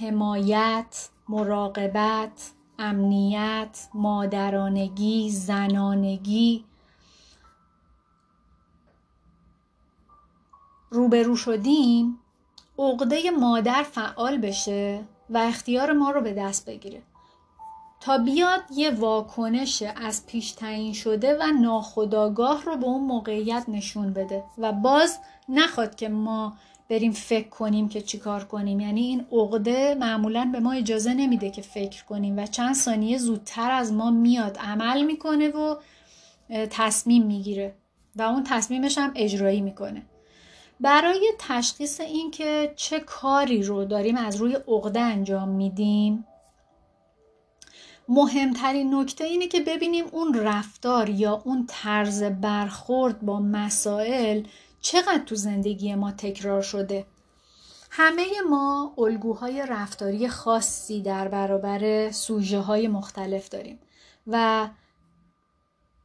حمایت، 0.00 1.08
مراقبت، 1.28 2.50
امنیت، 2.78 3.88
مادرانگی، 3.94 5.30
زنانگی 5.30 6.64
روبرو 10.94 11.36
شدیم 11.36 12.18
عقده 12.78 13.30
مادر 13.30 13.82
فعال 13.82 14.38
بشه 14.38 15.00
و 15.30 15.38
اختیار 15.38 15.92
ما 15.92 16.10
رو 16.10 16.20
به 16.20 16.32
دست 16.32 16.66
بگیره. 16.66 17.02
تا 18.00 18.18
بیاد 18.18 18.60
یه 18.76 18.90
واکنش 18.90 19.82
از 19.96 20.26
پیش 20.26 20.52
تعیین 20.52 20.92
شده 20.92 21.38
و 21.40 21.42
ناخداگاه 21.60 22.64
رو 22.64 22.76
به 22.76 22.84
اون 22.84 23.04
موقعیت 23.04 23.64
نشون 23.68 24.12
بده 24.12 24.44
و 24.58 24.72
باز 24.72 25.18
نخواد 25.48 25.94
که 25.94 26.08
ما 26.08 26.56
بریم 26.90 27.12
فکر 27.12 27.48
کنیم 27.48 27.88
که 27.88 28.00
چیکار 28.00 28.44
کنیم. 28.44 28.80
یعنی 28.80 29.00
این 29.00 29.26
عقده 29.32 29.94
معمولا 29.94 30.48
به 30.52 30.60
ما 30.60 30.72
اجازه 30.72 31.14
نمیده 31.14 31.50
که 31.50 31.62
فکر 31.62 32.04
کنیم 32.04 32.38
و 32.38 32.46
چند 32.46 32.74
ثانیه 32.74 33.18
زودتر 33.18 33.70
از 33.70 33.92
ما 33.92 34.10
میاد 34.10 34.58
عمل 34.58 35.02
می‌کنه 35.04 35.48
و 35.48 35.76
تصمیم 36.70 37.22
می‌گیره 37.22 37.74
و 38.16 38.22
اون 38.22 38.44
تصمیمش 38.44 38.98
هم 38.98 39.12
اجرایی 39.14 39.60
می‌کنه. 39.60 40.02
برای 40.80 41.32
تشخیص 41.38 42.00
این 42.00 42.30
که 42.30 42.72
چه 42.76 43.00
کاری 43.00 43.62
رو 43.62 43.84
داریم 43.84 44.16
از 44.16 44.36
روی 44.36 44.54
عقده 44.54 45.00
انجام 45.00 45.48
میدیم 45.48 46.24
مهمترین 48.08 48.94
نکته 48.94 49.24
اینه 49.24 49.48
که 49.48 49.60
ببینیم 49.60 50.04
اون 50.12 50.34
رفتار 50.34 51.10
یا 51.10 51.42
اون 51.44 51.64
طرز 51.68 52.22
برخورد 52.22 53.20
با 53.20 53.40
مسائل 53.40 54.42
چقدر 54.80 55.22
تو 55.26 55.34
زندگی 55.34 55.94
ما 55.94 56.12
تکرار 56.12 56.62
شده. 56.62 57.06
همه 57.90 58.26
ما 58.50 58.94
الگوهای 58.98 59.66
رفتاری 59.68 60.28
خاصی 60.28 61.02
در 61.02 61.28
برابر 61.28 62.10
سوژه 62.10 62.58
های 62.58 62.88
مختلف 62.88 63.48
داریم 63.48 63.78
و 64.26 64.68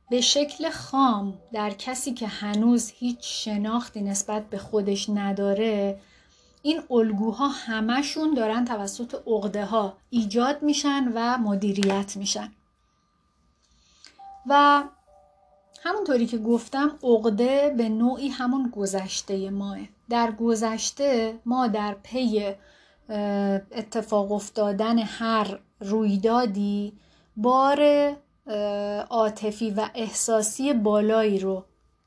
به 0.10 0.22
شکل 0.22 0.70
خام 0.70 1.38
در 1.54 1.70
کسی 1.70 2.14
که 2.14 2.28
هنوز 2.28 2.92
هیچ 2.96 3.18
شناختی 3.22 4.02
نسبت 4.02 4.50
به 4.50 4.58
خودش 4.58 5.10
نداره 5.10 6.00
این 6.62 6.82
الگوها 6.92 7.48
همشون 7.48 8.34
دارن 8.34 8.66
توسط 8.66 9.16
عقده 9.28 9.66
ها 9.66 9.98
ایجاد 10.10 10.64
میشن 10.64 11.12
و 11.16 11.38
مدیریت 11.38 12.18
میشن. 12.18 12.52
و 14.48 14.84
همونطوری 15.84 16.26
که 16.26 16.38
گفتم 16.38 17.00
عقده 17.04 17.74
به 17.78 17.90
نوعی 17.90 18.28
همون 18.28 18.70
گذشته 18.70 19.50
ماه. 19.50 19.78
در 20.10 20.32
گذشته 20.32 21.40
ما 21.46 21.68
در 21.68 21.96
پی 22.04 22.56
اتفاق 23.72 24.32
افتادن 24.32 25.00
هر 25.00 25.60
رویدادی 25.80 26.94
بار 27.38 27.80
عاطفی 29.10 29.72
و 29.72 29.90
احساسی 29.96 30.74
بالایی 30.74 31.40
رو 31.40 31.64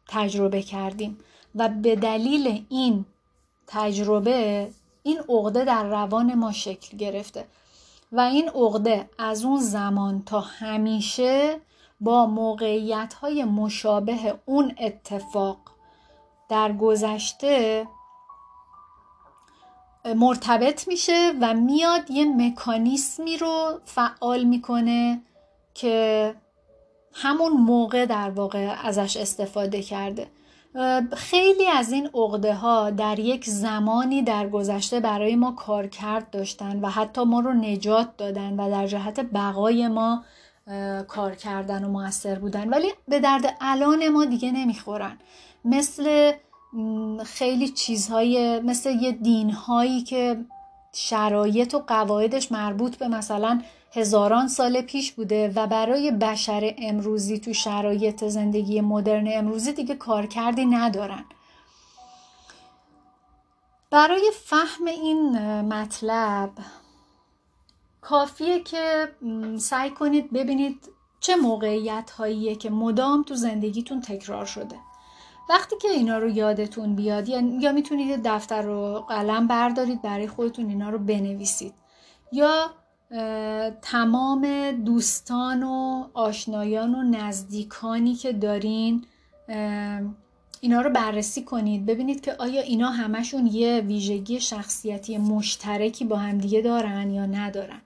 تجربه 0.08 0.62
کردیم 0.62 1.18
و 1.54 1.68
به 1.68 1.96
دلیل 1.96 2.64
این 2.68 3.04
تجربه 3.66 4.68
این 5.02 5.18
عقده 5.28 5.64
در 5.64 5.84
روان 5.84 6.34
ما 6.34 6.52
شکل 6.52 6.96
گرفته 6.96 7.44
و 8.12 8.20
این 8.20 8.48
عقده 8.48 9.10
از 9.18 9.44
اون 9.44 9.60
زمان 9.60 10.22
تا 10.26 10.40
همیشه 10.40 11.60
با 12.00 12.26
موقعیت 12.26 13.14
های 13.14 13.44
مشابه 13.44 14.34
اون 14.46 14.74
اتفاق 14.80 15.58
در 16.48 16.72
گذشته 16.72 17.86
مرتبط 20.16 20.88
میشه 20.88 21.32
و 21.40 21.54
میاد 21.54 22.10
یه 22.10 22.24
مکانیسمی 22.24 23.36
رو 23.36 23.80
فعال 23.84 24.44
می‌کنه 24.44 25.22
که 25.74 26.34
همون 27.12 27.52
موقع 27.52 28.06
در 28.06 28.30
واقع 28.30 28.74
ازش 28.84 29.16
استفاده 29.16 29.82
کرده. 29.82 30.26
خیلی 31.16 31.66
از 31.66 31.92
این 31.92 32.10
عقده 32.14 32.54
ها 32.54 32.90
در 32.90 33.18
یک 33.18 33.44
زمانی 33.44 34.22
در 34.22 34.48
گذشته 34.48 35.00
برای 35.00 35.36
ما 35.36 35.52
کارکرد 35.52 36.30
داشتن 36.30 36.80
و 36.80 36.88
حتی 36.88 37.24
ما 37.24 37.40
رو 37.40 37.52
نجات 37.52 38.16
دادن 38.16 38.60
و 38.60 38.70
در 38.70 38.86
جهت 38.86 39.20
بقای 39.20 39.88
ما 39.88 40.24
کار 41.08 41.34
کردن 41.34 41.84
و 41.84 41.88
موثر 41.88 42.38
بودن. 42.38 42.68
ولی 42.68 42.88
به 43.08 43.20
درد 43.20 43.56
الان 43.60 44.08
ما 44.08 44.24
دیگه 44.24 44.52
نمی‌خورن. 44.52 45.18
مثل 45.64 46.32
خیلی 47.24 47.68
چیزهای 47.68 48.60
مثل 48.60 48.90
یه 48.90 49.12
دینهایی 49.12 50.02
که 50.02 50.44
شرایط 50.92 51.74
و 51.74 51.78
قواعدش 51.78 52.52
مربوط 52.52 52.96
به 52.96 53.08
مثلا 53.08 53.60
هزاران 53.94 54.48
سال 54.48 54.80
پیش 54.80 55.12
بوده 55.12 55.52
و 55.56 55.66
برای 55.66 56.10
بشر 56.10 56.74
امروزی 56.78 57.38
تو 57.38 57.52
شرایط 57.52 58.24
زندگی 58.24 58.80
مدرن 58.80 59.28
امروزی 59.32 59.72
دیگه 59.72 59.94
کارکردی 59.94 60.66
ندارن. 60.66 61.24
برای 63.90 64.30
فهم 64.44 64.86
این 64.86 65.38
مطلب 65.60 66.50
کافیه 68.00 68.60
که 68.60 69.08
سعی 69.58 69.90
کنید 69.90 70.32
ببینید 70.32 70.88
چه 71.20 71.36
موقعیت 71.36 72.10
هاییه 72.10 72.54
که 72.54 72.70
مدام 72.70 73.22
تو 73.22 73.34
زندگیتون 73.34 74.00
تکرار 74.00 74.44
شده. 74.44 74.76
وقتی 75.48 75.76
که 75.76 75.88
اینا 75.88 76.18
رو 76.18 76.28
یادتون 76.28 76.96
بیاد 76.96 77.28
یا 77.28 77.72
می‌تونید 77.72 78.20
دفتر 78.24 78.68
و 78.68 79.04
قلم 79.08 79.46
بردارید 79.46 80.02
برای 80.02 80.28
خودتون 80.28 80.68
اینا 80.68 80.90
رو 80.90 80.98
بنویسید. 80.98 81.74
یا 82.32 82.70
تمام 83.82 84.70
دوستان 84.84 85.62
و 85.62 86.04
آشنایان 86.14 86.94
و 86.94 87.02
نزدیکانی 87.02 88.14
که 88.14 88.32
دارین 88.32 89.04
اینا 90.60 90.80
رو 90.80 90.90
بررسی 90.90 91.42
کنید. 91.42 91.86
ببینید 91.86 92.20
که 92.20 92.34
آیا 92.38 92.60
اینا 92.60 92.90
همشون 92.90 93.46
یه 93.46 93.80
ویژگی 93.80 94.40
شخصیتی 94.40 95.18
مشترکی 95.18 96.04
با 96.04 96.16
همدیگه 96.16 96.60
دارن 96.60 97.10
یا 97.10 97.26
ندارن. 97.26 97.80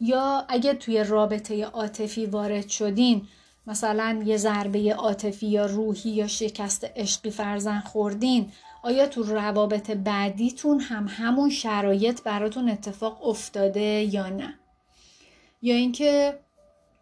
یا 0.00 0.44
اگه 0.48 0.74
توی 0.74 1.04
رابطه 1.04 1.64
عاطفی 1.64 2.26
وارد 2.26 2.68
شدین 2.68 3.28
مثلا 3.66 4.22
یه 4.24 4.36
ضربه 4.36 4.94
عاطفی 4.94 5.46
یا 5.46 5.66
روحی 5.66 6.10
یا 6.10 6.26
شکست 6.26 6.84
عشقی 6.96 7.30
فرزن 7.30 7.80
خوردین 7.80 8.52
آیا 8.82 9.06
تو 9.06 9.22
روابط 9.22 9.90
بعدیتون 9.90 10.80
هم 10.80 11.06
همون 11.08 11.50
شرایط 11.50 12.22
براتون 12.22 12.68
اتفاق 12.68 13.26
افتاده 13.26 13.80
یا 14.14 14.28
نه؟ 14.28 14.57
یا 15.62 15.74
اینکه 15.74 16.38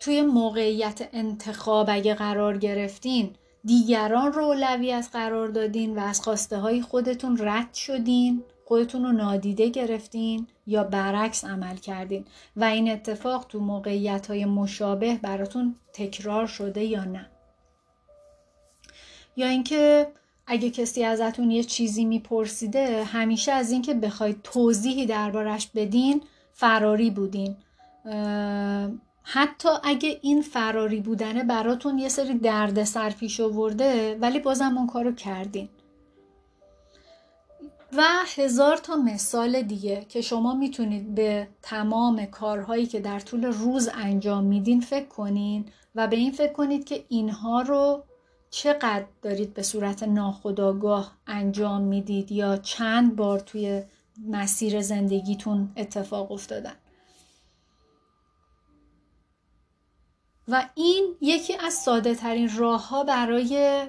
توی 0.01 0.23
موقعیت 0.23 1.09
انتخاب 1.13 1.87
اگه 1.91 2.15
قرار 2.15 2.59
گرفتین 2.59 3.35
دیگران 3.65 4.33
رو 4.33 4.45
اولویت 4.45 5.09
قرار 5.13 5.49
دادین 5.49 5.99
و 5.99 6.01
از 6.01 6.21
خواسته 6.21 6.59
های 6.59 6.83
خودتون 6.83 7.39
رد 7.41 7.75
شدین 7.75 8.43
خودتون 8.65 9.05
رو 9.05 9.13
نادیده 9.13 9.69
گرفتین 9.69 10.47
یا 10.67 10.85
برعکس 10.85 11.45
عمل 11.45 11.77
کردین 11.77 12.25
و 12.57 12.65
این 12.65 12.91
اتفاق 12.91 13.47
تو 13.49 13.61
موقعیت 13.61 14.27
های 14.27 14.45
مشابه 14.45 15.15
براتون 15.23 15.77
تکرار 15.93 16.47
شده 16.47 16.85
یا 16.85 17.05
نه. 17.05 17.31
یا 19.37 19.47
اینکه 19.47 20.07
اگه 20.47 20.71
کسی 20.71 21.05
ازتون 21.05 21.51
یه 21.51 21.65
چیزی 21.65 22.05
میپرسیده 22.05 23.05
همیشه 23.05 23.53
از 23.53 23.71
اینکه 23.71 23.95
بخواید 23.95 24.43
توضیحی 24.43 25.07
دربارش 25.07 25.69
بدین 25.75 26.23
فراری 26.53 27.11
بودین. 27.11 27.57
حتی 29.23 29.69
اگه 29.85 30.19
این 30.23 30.43
فراری 30.43 31.01
بودنه 31.01 31.45
براتون 31.45 31.99
یه 31.99 32.09
سری 32.09 32.39
درد 32.39 33.11
پیش 33.11 33.41
آورده 33.41 34.19
ولی 34.21 34.39
بازم 34.39 34.79
اون 34.79 34.87
کارو 34.87 35.13
کردین. 35.13 35.69
و 37.97 38.03
هزار 38.37 38.77
تا 38.77 38.97
مثال 38.97 39.63
دیگه 39.63 40.07
که 40.09 40.21
شما 40.21 40.55
می‌تونید 40.55 41.15
به 41.15 41.49
تمام 41.63 42.27
کارهایی 42.27 42.87
که 42.87 43.01
در 43.01 43.21
طول 43.21 43.45
روز 43.45 43.89
انجام 43.95 44.45
میدین 44.45 44.81
فکر 44.81 45.09
کنین 45.09 45.65
و 45.95 46.09
به 46.09 46.17
این 46.17 46.33
فکر 46.33 46.53
کنید 46.53 46.85
که 46.85 47.05
اینها 47.09 47.61
رو 47.61 48.05
چقدر 48.51 49.05
دارید 49.23 49.55
به 49.55 49.63
صورت 49.63 50.03
ناخودآگاه 50.03 51.13
انجام 51.27 51.83
می‌دید 51.83 52.33
یا 52.33 52.57
چند 52.57 53.17
بار 53.17 53.39
توی 53.39 53.83
مسیر 54.29 54.81
زندگیتون 54.81 55.73
اتفاق 55.77 56.33
افتادن. 56.33 56.75
و 60.49 60.65
این 60.75 61.17
یکی 61.21 61.57
از 61.57 61.75
ساده 61.75 62.15
ترین 62.15 62.51
راه 62.57 62.89
ها 62.89 63.05
برای 63.05 63.83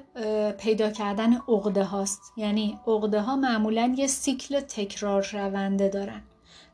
پیدا 0.57 0.89
کردن 0.89 1.33
عقده 1.33 1.83
هاست. 1.83 2.33
یعنی 2.37 2.79
عقده 2.87 3.21
ها 3.21 3.35
معمولا 3.35 3.93
یه 3.97 4.07
سیکل 4.07 4.59
تکرار 4.59 5.21
شونده 5.21 5.89
دارن 5.89 6.21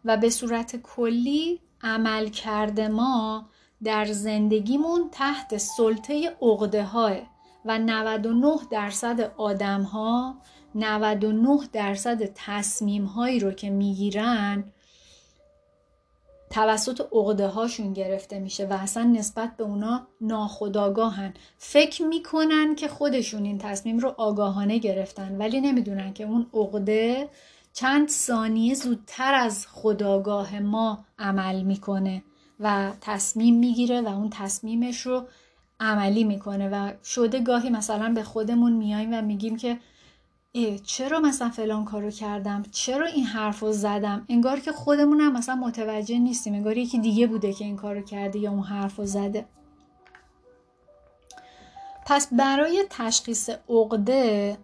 و 0.05 0.17
به 0.17 0.29
صورت 0.29 0.75
کلی 0.75 1.59
عمل 1.81 2.27
کرده 2.27 2.87
ما 2.87 3.49
در 3.83 4.05
زندگیمون 4.05 5.09
تحت 5.11 5.57
سلطه 5.57 6.37
عقده 6.41 6.83
ها 6.83 7.11
و 7.65 7.79
99 7.79 8.55
درصد 8.71 9.31
آدم 9.37 9.81
ها 9.81 10.37
99 10.75 11.59
درصد 11.73 12.23
تصمیم 12.35 13.05
هایی 13.05 13.39
رو 13.39 13.51
که 13.51 13.69
می‌گیرن 13.69 14.63
توسط 16.53 17.01
عقده 17.11 17.47
هاشون 17.47 17.93
گرفته 17.93 18.39
میشه 18.39 18.65
و 18.67 18.73
اصلا 18.73 19.03
نسبت 19.03 19.57
به 19.57 19.63
اونا 19.63 20.07
ناخداگاهن 20.21 21.33
فکر 21.57 22.03
می‌کنن 22.03 22.75
که 22.75 22.87
خودشون 22.87 23.45
این 23.45 23.57
تصمیم 23.57 23.99
رو 23.99 24.15
آگاهانه 24.17 24.77
گرفتن 24.77 25.37
ولی 25.37 25.61
نمی‌دونن 25.61 26.13
که 26.13 26.23
اون 26.23 26.47
عقده 26.53 27.29
چند 27.73 28.09
ثانیه 28.09 28.73
زودتر 28.73 29.33
از 29.33 29.67
خداگاه 29.67 30.59
ما 30.59 31.05
عمل 31.19 31.61
می‌کنه 31.61 32.23
و 32.59 32.91
تصمیم 33.01 33.59
می‌گیره 33.59 34.01
و 34.01 34.07
اون 34.07 34.29
تصمیمش 34.29 35.01
رو 35.01 35.23
عملی 35.79 36.23
می‌کنه 36.23 36.69
و 36.69 36.91
شده 37.03 37.39
گاهی 37.39 37.69
مثلا 37.69 38.13
به 38.13 38.23
خودمون 38.23 38.73
میایم 38.73 39.13
و 39.13 39.21
میگیم 39.21 39.57
که 39.57 39.79
چرا 40.83 41.19
مثلا 41.19 41.49
فلان 41.49 41.85
کارو 41.85 42.11
کردم؟ 42.11 42.63
چرا 42.71 43.05
این 43.05 43.25
حرف 43.25 43.59
رو 43.59 43.71
زدم؟ 43.71 44.25
انگار 44.29 44.59
که 44.59 44.71
خودمون 44.71 45.21
هم 45.21 45.33
مثلا 45.33 45.55
متوجه 45.55 46.19
نیستیم. 46.19 46.53
انگار 46.53 46.77
یکی 46.77 46.99
دیگه 46.99 47.27
بوده 47.27 47.53
که 47.53 47.65
این 47.65 47.75
کارو 47.75 48.01
کرده 48.01 48.39
یا 48.39 48.51
اون 48.51 48.63
حرف 48.63 48.95
رو 48.95 49.05
زده. 49.05 49.45
پس 52.05 52.33
برای 52.33 52.83
تشخیص 52.89 53.49
عقده 53.69 54.57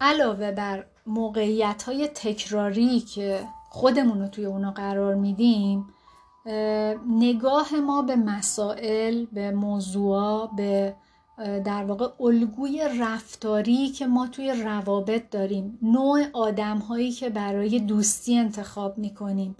علاوه 0.00 0.50
بر 0.50 0.86
موقعیت 1.06 1.82
های 1.82 2.08
تکراری 2.08 3.00
که 3.00 3.48
خودمون 3.70 4.20
رو 4.20 4.28
توی 4.28 4.46
اونا 4.46 4.70
قرار 4.70 5.14
میدیم 5.14 5.86
نگاه 7.08 7.74
ما 7.74 8.02
به 8.02 8.16
مسائل 8.16 9.26
به 9.32 9.50
موضوع 9.50 10.50
به 10.56 10.94
در 11.38 11.84
واقع 11.84 12.08
الگوی 12.20 12.88
رفتاری 13.00 13.88
که 13.88 14.06
ما 14.06 14.26
توی 14.26 14.52
روابط 14.52 15.30
داریم 15.30 15.78
نوع 15.82 16.24
آدم 16.32 16.78
هایی 16.78 17.12
که 17.12 17.30
برای 17.30 17.80
دوستی 17.80 18.38
انتخاب 18.38 18.98
می‌کنیم 18.98 19.56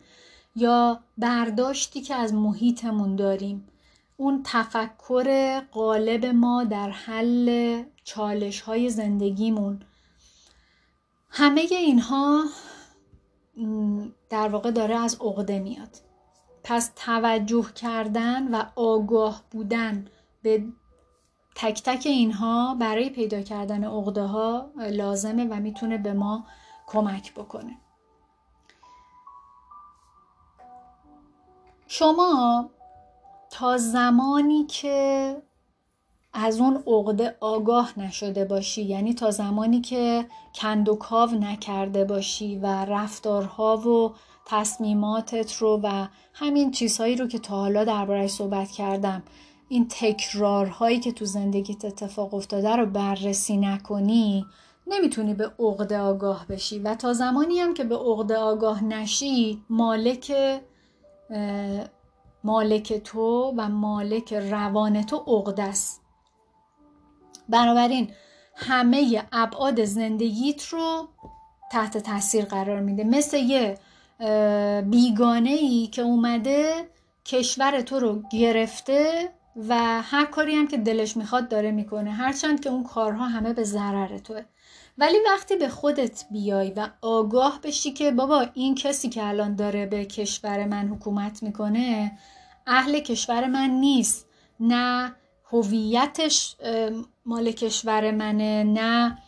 یا 0.56 1.00
برداشتی 1.18 2.00
که 2.00 2.14
از 2.14 2.34
محیطمون 2.34 3.16
داریم. 3.16 3.68
اون 4.16 4.40
تفکر 4.44 5.60
قالب 5.60 6.26
ما 6.26 6.64
در 6.64 6.90
حل 6.90 7.82
چالش 8.04 8.60
های 8.60 8.90
زندگیمون. 8.90 9.80
همه 11.28 11.60
اینها 11.70 12.44
در 14.30 14.48
واقع 14.48 14.70
داره 14.70 14.94
از 14.96 15.16
عقده 15.20 15.58
میاد. 15.58 15.96
پس 16.64 16.92
توجه 16.96 17.66
کردن 17.74 18.48
و 18.54 18.64
آگاه 18.76 19.44
بودن 19.50 20.08
به 20.42 20.64
تک 21.54 21.82
تک 21.82 22.06
اینها 22.06 22.74
برای 22.74 23.10
پیدا 23.10 23.42
کردن 23.42 23.84
عقده 23.84 24.22
ها 24.22 24.70
لازمه 24.76 25.44
و 25.44 25.54
می‌تونه 25.54 25.98
به 25.98 26.12
ما 26.12 26.44
کمک 26.86 27.34
بکنه. 27.34 27.76
شما 31.86 32.70
تا 33.50 33.78
زمانی 33.78 34.64
که 34.64 35.36
از 36.32 36.60
اون 36.60 36.82
عقده 36.86 37.36
آگاه 37.40 37.98
نشده 37.98 38.44
باشی 38.44 38.82
یعنی 38.82 39.14
تا 39.14 39.30
زمانی 39.30 39.80
که 39.80 40.26
کندوکاو 40.54 41.30
نکرده 41.30 42.04
باشی 42.04 42.58
و 42.58 42.66
رفتارها 42.66 43.76
و 43.76 44.14
تصمیماتت 44.46 45.56
رو 45.56 45.80
و 45.82 46.06
همین 46.32 46.70
چیزهایی 46.70 47.16
رو 47.16 47.26
که 47.26 47.38
تا 47.38 47.56
حالا 47.56 47.84
دربارهش 47.84 48.30
صحبت 48.30 48.70
کردم 48.70 49.22
این 49.68 49.88
تکرارهایی 49.90 51.00
که 51.00 51.12
تو 51.12 51.24
زندگیت 51.24 51.84
اتفاق 51.84 52.34
افتاده 52.34 52.76
رو 52.76 52.86
بررسی 52.86 53.56
نکنی 53.56 54.46
نمی‌تونی 54.86 55.34
به 55.34 55.52
عقده 55.58 55.98
آگاه 55.98 56.46
بشی. 56.46 56.78
و 56.78 56.94
تا 56.94 57.12
زمانی 57.12 57.58
هم 57.58 57.74
که 57.74 57.84
به 57.84 57.96
عقده 57.96 58.36
آگاه 58.36 58.84
نشی 58.84 59.62
مالک 59.70 60.32
مالک 62.44 62.92
تو 62.92 63.54
و 63.56 63.68
مالک 63.68 64.34
روان 64.34 65.02
تو 65.02 65.16
عقده 65.16 65.62
است. 65.62 66.00
بنابراین 67.48 68.10
همه 68.56 69.24
ابعاد 69.32 69.84
زندگیت 69.84 70.64
رو 70.64 71.08
تحت 71.72 71.98
تاثیر 71.98 72.44
قرار 72.44 72.80
میده. 72.80 73.04
مثل 73.04 73.36
یه 73.36 73.78
بیگانه 74.90 75.50
ای 75.50 75.86
که 75.86 76.02
اومده 76.02 76.88
کشور 77.24 77.80
تو 77.80 78.00
رو 78.00 78.22
گرفته 78.32 79.28
و 79.56 80.02
هر 80.02 80.24
کاری 80.24 80.54
هم 80.54 80.68
که 80.68 80.76
دلش 80.76 81.16
می‌خواد 81.16 81.48
داره 81.48 81.70
می‌کنه. 81.70 82.12
هرچند 82.12 82.60
که 82.60 82.70
اون 82.70 82.84
کارها 82.84 83.26
همه 83.26 83.52
به 83.52 83.64
ضرر 83.64 84.18
توه. 84.18 84.42
ولی 84.98 85.16
وقتی 85.26 85.56
به 85.56 85.68
خودت 85.68 86.24
بیای 86.30 86.70
و 86.70 86.88
آگاه 87.02 87.60
بشی 87.62 87.92
که 87.92 88.10
بابا 88.10 88.46
این 88.54 88.74
کسی 88.74 89.08
که 89.08 89.28
الان 89.28 89.54
داره 89.54 89.86
به 89.86 90.04
کشور 90.04 90.64
من 90.64 90.88
حکومت 90.88 91.42
می‌کنه 91.42 92.18
اهل 92.66 93.00
کشور 93.00 93.46
من 93.46 93.70
نیست. 93.70 94.26
نه 94.60 95.14
هویتش 95.52 96.56
مال 97.26 97.50
کشور 97.50 98.10
منه 98.10 98.64
نه 98.64 99.18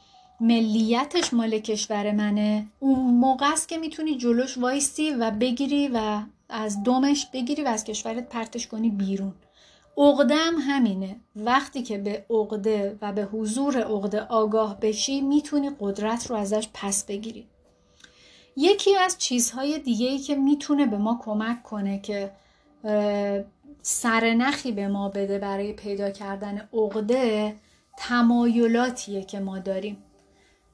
ملیتش 0.40 1.34
مال 1.34 1.58
کشور 1.58 2.12
منه. 2.12 2.66
اون 2.78 3.14
موقع 3.14 3.52
است 3.52 3.68
که 3.68 3.78
می‌تونی 3.78 4.16
جلوش 4.16 4.58
وایستی 4.58 5.10
و 5.10 5.30
بگیری 5.30 5.88
و 5.88 6.20
از 6.48 6.82
دومش 6.82 7.26
بگیری 7.32 7.62
و 7.62 7.68
از 7.68 7.84
کشورت 7.84 8.28
پرتش 8.28 8.66
کنی 8.66 8.90
بیرون. 8.90 9.34
عقده 9.98 10.34
هم 10.34 10.54
همینه. 10.60 11.20
وقتی 11.36 11.82
که 11.82 11.98
به 11.98 12.26
عقده 12.30 12.98
و 13.02 13.12
به 13.12 13.24
حضور 13.24 13.82
عقده 13.82 14.20
آگاه 14.20 14.80
بشی 14.80 15.20
می‌تونی 15.20 15.70
قدرت 15.80 16.30
رو 16.30 16.36
ازش 16.36 16.68
پس 16.74 17.04
بگیری. 17.04 17.46
یکی 18.56 18.96
از 18.96 19.18
چیزهای 19.18 19.78
دیگه 19.78 20.18
که 20.18 20.34
می‌تونه 20.36 20.86
به 20.86 20.98
ما 20.98 21.20
کمک 21.24 21.62
کنه 21.62 21.98
که 21.98 22.30
سرنخی 23.82 24.72
به 24.72 24.88
ما 24.88 25.08
بده 25.08 25.38
برای 25.38 25.72
پیدا 25.72 26.10
کردن 26.10 26.68
عقده 26.72 27.54
تمایلاتیه 27.96 29.24
که 29.24 29.40
ما 29.40 29.58
داریم. 29.58 30.02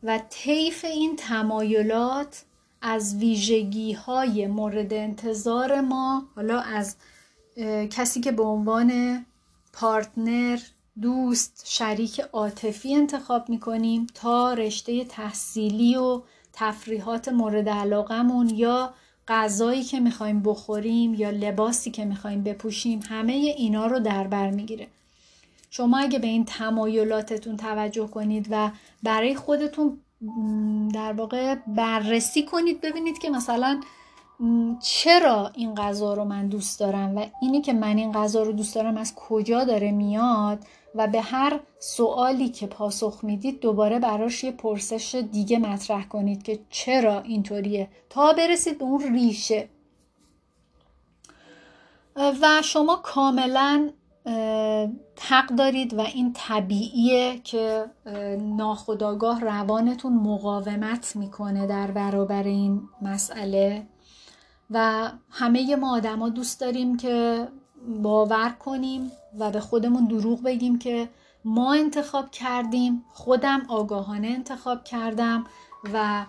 و 0.02 0.20
طیف 0.30 0.85
این 0.85 1.16
تمایلات 1.16 2.44
از 2.82 3.16
ویژگی 3.16 3.92
های 3.92 4.46
مورد 4.46 4.92
انتظار 4.92 5.80
ما 5.80 6.28
حالا 6.37 6.61
از 6.61 6.96
کسی 7.90 8.20
که 8.20 8.32
به 8.32 8.42
عنوان 8.42 9.24
پارتنر 9.72 10.58
دوست 11.02 11.62
شریک 11.66 12.20
عاطفی 12.20 12.94
انتخاب 12.94 13.48
می‌کنیم 13.48 14.06
تا 14.14 14.54
رشته 14.54 15.04
تحصیلی 15.04 15.96
و 15.96 16.22
تفریحات 16.52 17.28
مورد 17.28 17.68
علاقمون 17.68 18.48
یا 18.48 18.94
غذایی 19.28 19.82
که 19.82 20.00
می‌خوایم 20.00 20.42
بخوریم 20.42 21.14
یا 21.14 21.30
لباسی 21.30 21.90
که 21.90 22.04
می‌خوایم 22.04 22.42
بپوشیم 22.42 23.00
همه 23.08 23.32
اینا 23.32 23.86
رو 23.86 23.98
در 23.98 24.26
بر 24.26 24.50
می‌گیره. 24.50 24.88
شما 25.70 25.98
اگه 25.98 26.18
به 26.18 26.26
این 26.26 26.44
تمایلاتتون 26.44 27.56
توجه 27.56 28.06
کنید 28.06 28.46
و 28.50 28.70
برای 29.02 29.34
خودتون 29.34 29.98
در 30.94 31.12
واقع 31.12 31.54
بررسی 31.54 32.42
کنید 32.42 32.80
ببینید 32.80 33.18
که 33.18 33.30
مثلا 33.30 33.80
چرا 34.81 35.50
این 35.55 35.74
غذا 35.74 36.14
رو 36.14 36.24
من 36.24 36.48
دوست 36.48 36.81
دارم 36.81 37.16
و 37.16 37.26
اینی 37.42 37.61
که 37.61 37.72
من 37.72 37.96
این 37.96 38.12
غذا 38.12 38.42
رو 38.42 38.52
دوست 38.52 38.74
دارم 38.74 38.96
از 38.96 39.14
کجا 39.14 39.64
داره 39.64 39.90
میاد 39.90 40.59
و 40.94 41.07
به 41.07 41.20
هر 41.20 41.61
سوالی 41.78 42.48
که 42.48 42.66
پاسخ 42.66 43.20
می‌دید 43.22 43.61
دوباره 43.61 43.98
براش 43.98 44.44
یه 44.44 44.52
پرسش 44.52 45.14
دیگه 45.33 45.59
مطرح 45.59 46.09
کنید 46.09 46.42
که 46.42 46.59
چرا 46.70 47.20
اینطوریه 47.20 47.88
تا 48.11 48.33
برسید 48.33 48.78
به 48.78 48.85
اون 48.85 49.14
ریشه. 49.14 49.68
و 52.16 52.62
شما 52.64 52.96
کاملا 52.96 53.90
حق 55.20 55.46
دارید 55.46 55.94
و 55.94 56.00
این 56.00 56.33
طبیعیه 56.35 57.38
که 57.44 57.85
ناخداگاه 58.38 59.40
روانتون 59.40 60.12
مقاومت 60.12 61.16
می‌کنه 61.16 61.66
در 61.66 61.90
برابر 61.90 62.42
این 62.42 62.83
مسئله. 63.02 63.87
و 64.72 65.11
همه 65.30 65.76
ما 65.76 65.96
آدما 65.96 66.28
دوست 66.28 66.61
داریم 66.61 66.96
که 66.96 67.48
باور 68.02 68.50
کنیم 68.50 69.12
و 69.38 69.50
به 69.50 69.61
خودمون 69.61 70.04
دروغ 70.04 70.42
بگیم 70.42 70.78
که 70.78 71.08
ما 71.44 71.74
انتخاب 71.74 72.30
کردیم 72.30 73.04
خودم 73.12 73.62
آگاهانه 73.68 74.28
انتخاب 74.28 74.85
کردم 74.85 75.46
و 75.92 76.24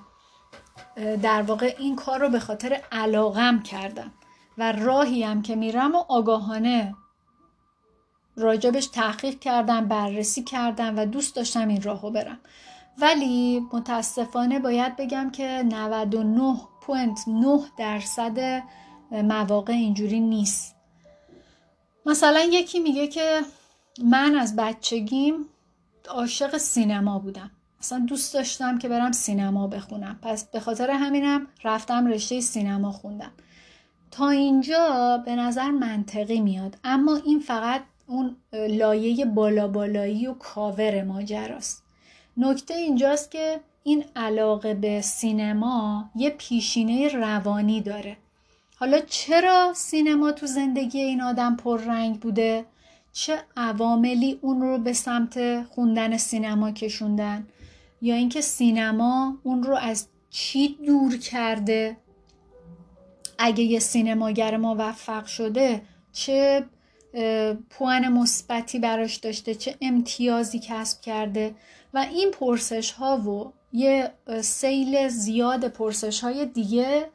در 1.21 1.41
واقع 1.41 1.75
این 1.79 1.95
کار 1.95 2.19
رو 2.19 2.29
به 2.29 2.39
خاطر 2.39 2.81
علاقم 2.91 3.59
کردم 3.59 4.11
و 4.57 4.71
راهی 4.71 5.23
هم 5.23 5.41
که 5.41 5.55
میرم 5.55 5.95
و 5.95 5.97
آگاهانه 5.97 6.95
راجبش 8.35 8.87
تحقیق 8.87 9.39
کردم 9.39 9.87
بررسی 9.87 10.43
کردم 10.43 10.97
و 10.97 11.05
دوست 11.05 11.35
داشتم 11.35 11.67
این 11.67 11.81
راهو 11.81 12.11
برم. 12.11 12.39
ولی 12.97 13.59
متاسفانه 13.73 14.59
باید 14.59 14.95
بگم 14.95 15.29
که 15.29 15.63
99.9 16.87 17.77
درصد 17.77 18.63
مواقع 19.11 19.73
اینجوری 19.73 20.19
نیست. 20.19 20.75
مثلا 22.05 22.41
یکی 22.51 22.79
میگه 22.79 23.07
که 23.07 23.41
من 24.03 24.35
از 24.35 24.55
بچگیم 24.55 25.33
عاشق 26.09 26.57
سینما 26.57 27.19
بودم. 27.19 27.51
اصلا 27.79 27.99
دوست 27.99 28.33
داشتم 28.33 28.77
که 28.77 28.89
برم 28.89 29.11
سینما 29.11 29.67
بخونم. 29.67 30.19
پس 30.21 30.43
به 30.43 30.59
خاطر 30.59 30.89
همینم 30.89 31.47
رفتم 31.63 32.07
رشته 32.07 32.41
سینما 32.41 32.91
خوندم. 32.91 33.31
تا 34.11 34.29
اینجا 34.29 35.17
به 35.25 35.35
نظر 35.35 35.71
منطقی 35.71 36.41
میاد. 36.41 36.77
اما 36.83 37.15
این 37.15 37.39
فقط 37.39 37.81
اون 38.07 38.35
لایه 38.53 39.25
بالا 39.25 39.67
بالایی 39.67 40.27
و 40.27 40.33
کاور 40.33 41.03
ماجراست. 41.03 41.83
نکته 42.37 42.73
اینجاست 42.73 43.31
که 43.31 43.59
این 43.83 44.05
علاقه 44.15 44.73
به 44.73 45.01
سینما 45.01 46.09
یه 46.15 46.29
پیشینه 46.29 47.07
روانی 47.07 47.81
داره 47.81 48.17
حالا 48.75 48.99
چرا 48.99 49.73
سینما 49.75 50.31
تو 50.31 50.45
زندگی 50.45 50.99
این 50.99 51.21
آدم 51.21 51.55
پررنگ 51.55 52.19
بوده؟ 52.19 52.65
چه 53.13 53.39
عواملی 53.57 54.39
اون 54.41 54.61
رو 54.61 54.77
به 54.77 54.93
سمت 54.93 55.63
خوندن 55.63 56.17
سینما 56.17 56.71
کشوندن؟ 56.71 57.47
یا 58.01 58.15
اینکه 58.15 58.41
سینما 58.41 59.37
اون 59.43 59.63
رو 59.63 59.75
از 59.75 60.07
چی 60.29 60.77
دور 60.85 61.17
کرده؟ 61.17 61.97
اگه 63.39 63.63
یه 63.63 63.79
سینماگر 63.79 64.57
موفق 64.57 65.25
شده 65.25 65.81
چه 66.11 66.65
پوان 67.69 68.07
مثبتی 68.07 68.79
براش 68.79 69.15
داشته 69.15 69.55
چه 69.55 69.75
امتیازی 69.81 70.59
کسب 70.59 71.01
کرده 71.01 71.55
و 71.93 71.97
این 71.97 72.31
پرسش 72.31 72.91
ها 72.91 73.17
و 73.17 73.53
یه 73.73 74.11
سیل 74.41 75.07
زیاد 75.07 75.67
پرسش 75.67 76.21
های 76.21 76.45
دیگه 76.45 77.09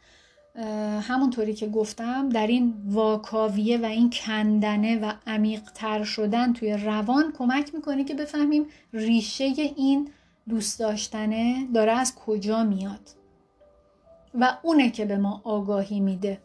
همونطوری 1.00 1.54
که 1.54 1.68
گفتم 1.68 2.28
در 2.28 2.46
این 2.46 2.74
واکاویه 2.86 3.78
و 3.78 3.84
این 3.84 4.10
کندنه 4.10 4.98
و 5.00 5.12
عمیقتر 5.26 6.04
شدن 6.04 6.52
توی 6.52 6.72
روان 6.72 7.32
کمک 7.38 7.74
می‌کنه 7.74 8.04
که 8.04 8.14
بفهمیم 8.14 8.66
ریشه 8.92 9.44
این 9.44 10.10
دوست 10.48 10.78
داشتنه 10.78 11.66
داره 11.74 11.92
از 11.92 12.14
کجا 12.14 12.64
میاد 12.64 13.10
و 14.34 14.56
اونه 14.62 14.90
که 14.90 15.04
به 15.04 15.16
ما 15.16 15.40
آگاهی 15.44 16.00
میده. 16.00 16.40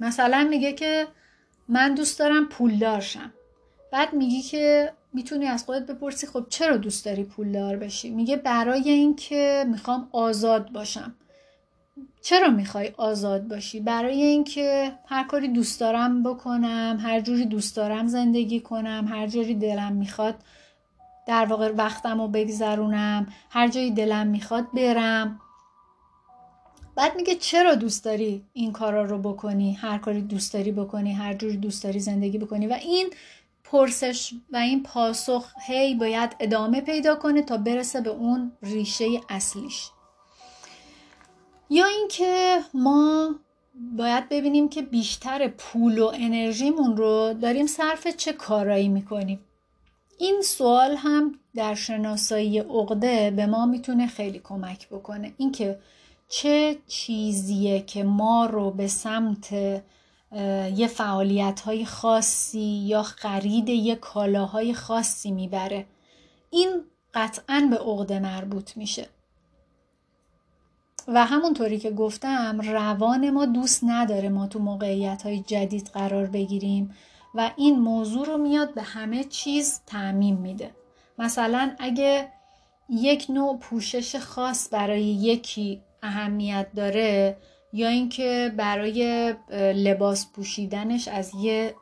مثلا 0.00 0.46
میگه 0.50 0.72
که 0.72 1.06
من 1.68 1.94
دوست 1.94 2.18
دارم 2.18 2.48
پولدار 2.48 3.00
شم. 3.00 3.32
بعد 3.96 4.12
میگی 4.12 4.42
که 4.42 4.92
می‌تونی 5.12 5.46
از 5.46 5.64
خودت 5.64 5.86
بپرسی 5.86 6.26
خب 6.26 6.46
چرا 6.48 6.76
دوست 6.76 7.04
داری 7.04 7.24
پولدار 7.24 7.76
بشی؟ 7.76 8.10
میگه 8.10 8.36
برای 8.36 8.90
اینکه 8.90 9.64
می‌خوام 9.68 10.08
آزاد 10.12 10.72
باشم. 10.72 11.14
چرا 12.22 12.50
می‌خوای 12.50 12.92
آزاد 12.96 13.48
باشی؟ 13.48 13.80
برای 13.80 14.22
اینکه 14.22 14.92
هر 15.06 15.24
کاری 15.24 15.48
دوست 15.48 15.80
دارم 15.80 16.22
بکنم 16.22 16.98
هر 17.02 17.20
جوری 17.20 17.44
دوست 17.44 17.76
دارم 17.76 18.06
زندگی 18.06 18.60
کنم 18.60 19.06
هر 19.10 19.26
جوری 19.26 19.54
دلم 19.54 19.92
می‌خواد 19.92 20.34
در 21.26 21.44
واقع 21.44 21.72
وقتم 21.72 22.20
رو 22.20 22.28
بگذرونم 22.28 23.26
هر 23.50 23.68
جایی 23.68 23.90
دلم 23.90 24.26
می‌خواد 24.26 24.66
برم. 24.72 25.40
بعد 26.96 27.16
میگه 27.16 27.34
چرا 27.34 27.74
دوست 27.74 28.04
داری 28.04 28.44
این 28.52 28.72
کارا 28.72 29.04
رو 29.04 29.18
بکنی؟ 29.18 29.72
هر 29.72 29.98
کاری 29.98 30.22
دوست 30.22 30.54
داری 30.54 30.72
بکنی 30.72 31.12
هر 31.12 31.34
جوری 31.34 31.56
دوست 31.56 31.84
داری 31.84 32.00
زندگی 32.00 32.38
بکنی. 32.38 32.66
و 32.66 32.72
این 32.72 33.10
پرسش 33.70 34.34
و 34.52 34.56
این 34.56 34.82
پاسخ 34.82 35.52
هی 35.66 35.94
باید 35.94 36.36
ادامه 36.40 36.80
پیدا 36.80 37.14
کنه 37.14 37.42
تا 37.42 37.56
برسه 37.56 38.00
به 38.00 38.10
اون 38.10 38.52
ریشه 38.62 39.20
اصلیش. 39.28 39.90
یا 41.70 41.86
اینکه 41.86 42.60
ما 42.74 43.34
باید 43.96 44.28
ببینیم 44.28 44.68
که 44.68 44.82
بیشتر 44.82 45.48
پول 45.48 45.98
و 45.98 46.12
انرژیمون 46.14 46.96
رو 46.96 47.34
داریم 47.34 47.66
صرف 47.66 48.06
چه 48.06 48.32
کارایی 48.32 48.88
می‌کنیم. 48.88 49.40
این 50.18 50.42
سوال 50.42 50.96
هم 50.96 51.38
در 51.54 51.74
شناسایی 51.74 52.58
عقده 52.58 53.30
به 53.30 53.46
ما 53.46 53.66
می‌تونه 53.66 54.06
خیلی 54.06 54.40
کمک 54.44 54.88
بکنه. 54.88 55.34
اینکه 55.36 55.78
چه 56.28 56.78
چیزیه 56.86 57.80
که 57.80 58.04
ما 58.04 58.46
رو 58.46 58.70
به 58.70 58.86
سمت 58.86 59.48
یه 60.76 60.86
فعالیت 60.86 61.60
های 61.60 61.84
خاصی 61.84 62.84
یا 62.86 63.02
خرید 63.02 63.68
یه 63.68 63.94
کالاهای 63.94 64.74
خاصی 64.74 65.30
می‌بره. 65.30 65.86
این 66.50 66.68
قطعا 67.14 67.68
به 67.70 67.78
عقده 67.78 68.18
مربوط 68.18 68.76
میشه. 68.76 69.08
و 71.08 71.24
همونطوری 71.24 71.78
که 71.78 71.90
گفتم 71.90 72.60
روان 72.60 73.30
ما 73.30 73.46
دوست 73.46 73.80
نداره 73.84 74.28
ما 74.28 74.46
تو 74.46 74.58
موقعیت 74.58 75.22
های 75.22 75.40
جدید 75.40 75.90
قرار 75.94 76.26
بگیریم 76.26 76.94
و 77.34 77.50
این 77.56 77.78
موضوع 77.78 78.26
رو 78.26 78.38
میاد 78.38 78.74
به 78.74 78.82
همه 78.82 79.24
چیز 79.24 79.80
تعمیم 79.86 80.36
میده. 80.36 80.70
مثلا 81.18 81.76
اگه 81.78 82.28
یک 82.88 83.26
نوع 83.28 83.58
پوشش 83.58 84.16
خاص 84.16 84.68
برای 84.72 85.04
یکی 85.04 85.82
اهمیت 86.02 86.66
داره 86.76 87.36
یا 87.76 87.88
اینکه 87.88 88.52
برای 88.56 89.34
لباس 89.74 90.32
پوشیدنش 90.32 91.08
از 91.08 91.32
یه 91.34 91.74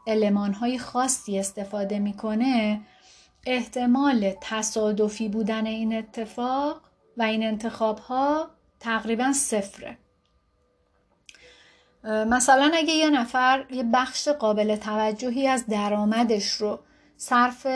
های 0.60 0.78
خاصی 0.78 1.38
استفاده 1.38 1.98
می‌کنه 1.98 2.80
احتمال 3.46 4.32
تصادفی 4.40 5.28
بودن 5.28 5.66
این 5.66 5.96
اتفاق 5.96 6.80
و 7.16 7.22
این 7.22 7.42
انتخاب 7.42 7.98
ها 7.98 8.50
تقریبا 8.80 9.32
صفره. 9.32 9.98
مثلا 12.04 12.70
اگه 12.74 12.92
یه 12.92 13.10
نفر 13.10 13.66
یه 13.70 13.82
بخش 13.82 14.28
قابل 14.28 14.76
توجهی 14.76 15.48
از 15.48 15.66
درآمدش 15.66 16.48
رو 16.48 16.78
صرف 17.16 17.66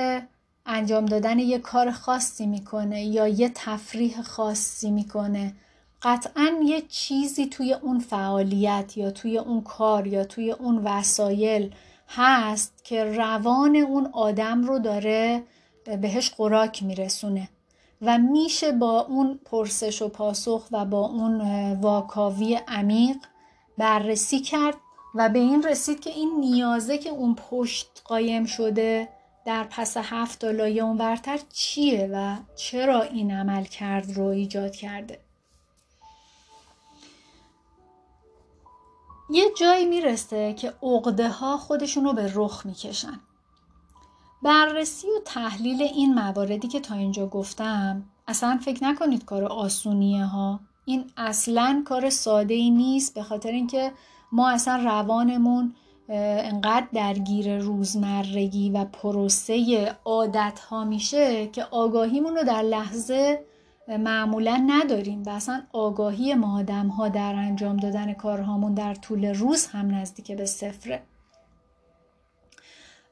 انجام 0.66 1.07
دادن 1.07 1.38
یه 1.38 1.59
کار 1.59 1.90
خاصی 1.90 2.46
می‌کنه 2.46 3.04
یا 3.04 3.28
یه 3.28 3.50
تفریح 3.54 4.22
خاصی 4.22 4.90
می‌کنه 4.90 5.54
قطعا 6.03 6.61
یه 6.65 6.81
چیزی 6.81 7.47
توی 7.47 7.73
اون 7.73 7.99
فعالیت 7.99 8.97
یا 8.97 9.11
توی 9.11 9.39
اون 9.39 9.61
کار 9.61 10.07
یا 10.07 10.25
توی 10.25 10.53
اون 10.53 10.79
وسایل 10.79 11.75
هست 12.09 12.85
که 12.85 13.05
روان 13.05 13.77
اون 13.77 14.11
آدم 14.13 14.65
رو 14.65 14.79
داره 14.79 15.43
بهش 15.85 16.31
خوراک 16.31 16.83
میرسونه 16.83 17.49
و 18.03 18.19
میشه 18.19 18.73
با 18.73 19.01
اون 19.01 19.41
پرسش 19.45 20.03
و 20.03 20.09
پاسخ 20.09 20.69
و 20.73 20.85
با 20.85 21.07
اون 21.07 21.41
واکاوی 21.73 22.61
عمیق 22.69 23.17
بررسی 23.79 24.41
کرد 24.41 24.75
و 25.15 25.29
به 25.29 25.39
این 25.39 25.63
رسید 25.63 26.01
که 26.01 26.11
این 26.11 26.31
نیازه 26.41 26.99
که 26.99 27.11
اون 27.11 27.35
پشت 27.51 28.03
قایم 28.05 28.45
شده 28.45 29.09
در 29.45 29.65
پس 29.65 29.97
هفت 29.97 30.45
لایه 30.45 30.85
اون 30.85 30.97
برتر 30.97 31.39
چیه 31.53 32.11
و 32.13 32.37
چرا 32.57 33.03
این 33.03 33.31
عمل 33.31 33.65
کرد 33.65 34.13
رو 34.13 34.25
ایجاد 34.25 34.77
کرده. 34.77 35.28
یه 39.31 39.45
جایی 39.61 39.87
می‌رسه 39.87 40.55
که 40.55 40.75
عقده 40.83 41.29
ها 41.29 41.57
خودشون 41.57 42.05
رو 42.05 42.12
به 42.12 42.33
رخ 42.35 42.67
می‌کشن. 42.67 43.21
بررسی 44.43 45.07
و 45.07 45.21
تحلیل 45.25 45.83
این 45.83 46.14
مواردی 46.14 46.69
که 46.69 46.81
تا 46.81 46.95
اینجا 46.95 47.27
گفتم 47.27 48.05
اصلا 48.29 48.61
فکر 48.64 48.85
نکنید 48.85 49.25
کار 49.25 49.45
آسونیه 49.45 50.25
ها. 50.25 50.61
این 50.85 51.11
اصلا 51.17 51.83
کار 51.87 52.11
ساده 52.11 52.55
ای 52.55 52.71
نیست 52.71 53.14
به 53.14 53.23
خاطر 53.23 53.51
اینکه 53.51 53.93
ما 54.33 54.51
اصلا 54.51 54.77
روانمون 54.77 55.75
انقدر 56.09 56.87
درگیر 56.93 57.59
روزمرگی 57.59 58.71
و 58.71 58.85
پروسه 58.85 59.97
عادت 60.05 60.61
ها 60.69 60.85
میشه 60.85 61.47
که 61.47 61.64
آگاهیمون 61.64 62.37
رو 62.37 62.43
در 62.45 62.62
لحظه 62.62 63.45
معمولا 63.96 64.64
نداریم 64.66 65.22
و 65.22 65.29
اصلا 65.29 65.62
آگاهی 65.72 66.35
ما 66.35 66.59
آدم 66.59 66.88
ها 66.88 67.09
در 67.09 67.35
انجام 67.35 67.77
دادن 67.77 68.12
کارهامون 68.12 68.74
در 68.74 68.94
طول 68.94 69.35
روز 69.35 69.66
هم 69.66 69.94
نزدیک 69.94 70.33
به 70.33 70.46
صفره. 70.46 71.03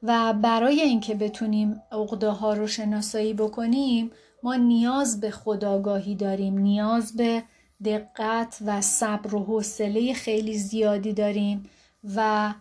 و 0.03 0.33
برای 0.33 0.81
اینکه 0.81 1.15
بتونیم 1.15 1.81
عقده 1.91 2.29
ها 2.29 2.53
رو 2.53 2.67
شناسایی 2.67 3.33
بکنیم 3.33 4.11
ما 4.43 4.55
نیاز 4.55 5.19
به 5.19 5.31
خداگاهی 5.31 6.15
داریم 6.15 6.57
نیاز 6.57 7.15
به 7.15 7.43
دقت 7.85 8.57
و 8.65 8.81
صبر 8.81 9.35
و 9.35 9.43
حوصله 9.43 10.13
خیلی 10.13 10.57
زیادی 10.57 11.13
داریم 11.13 11.69
و 12.15 12.53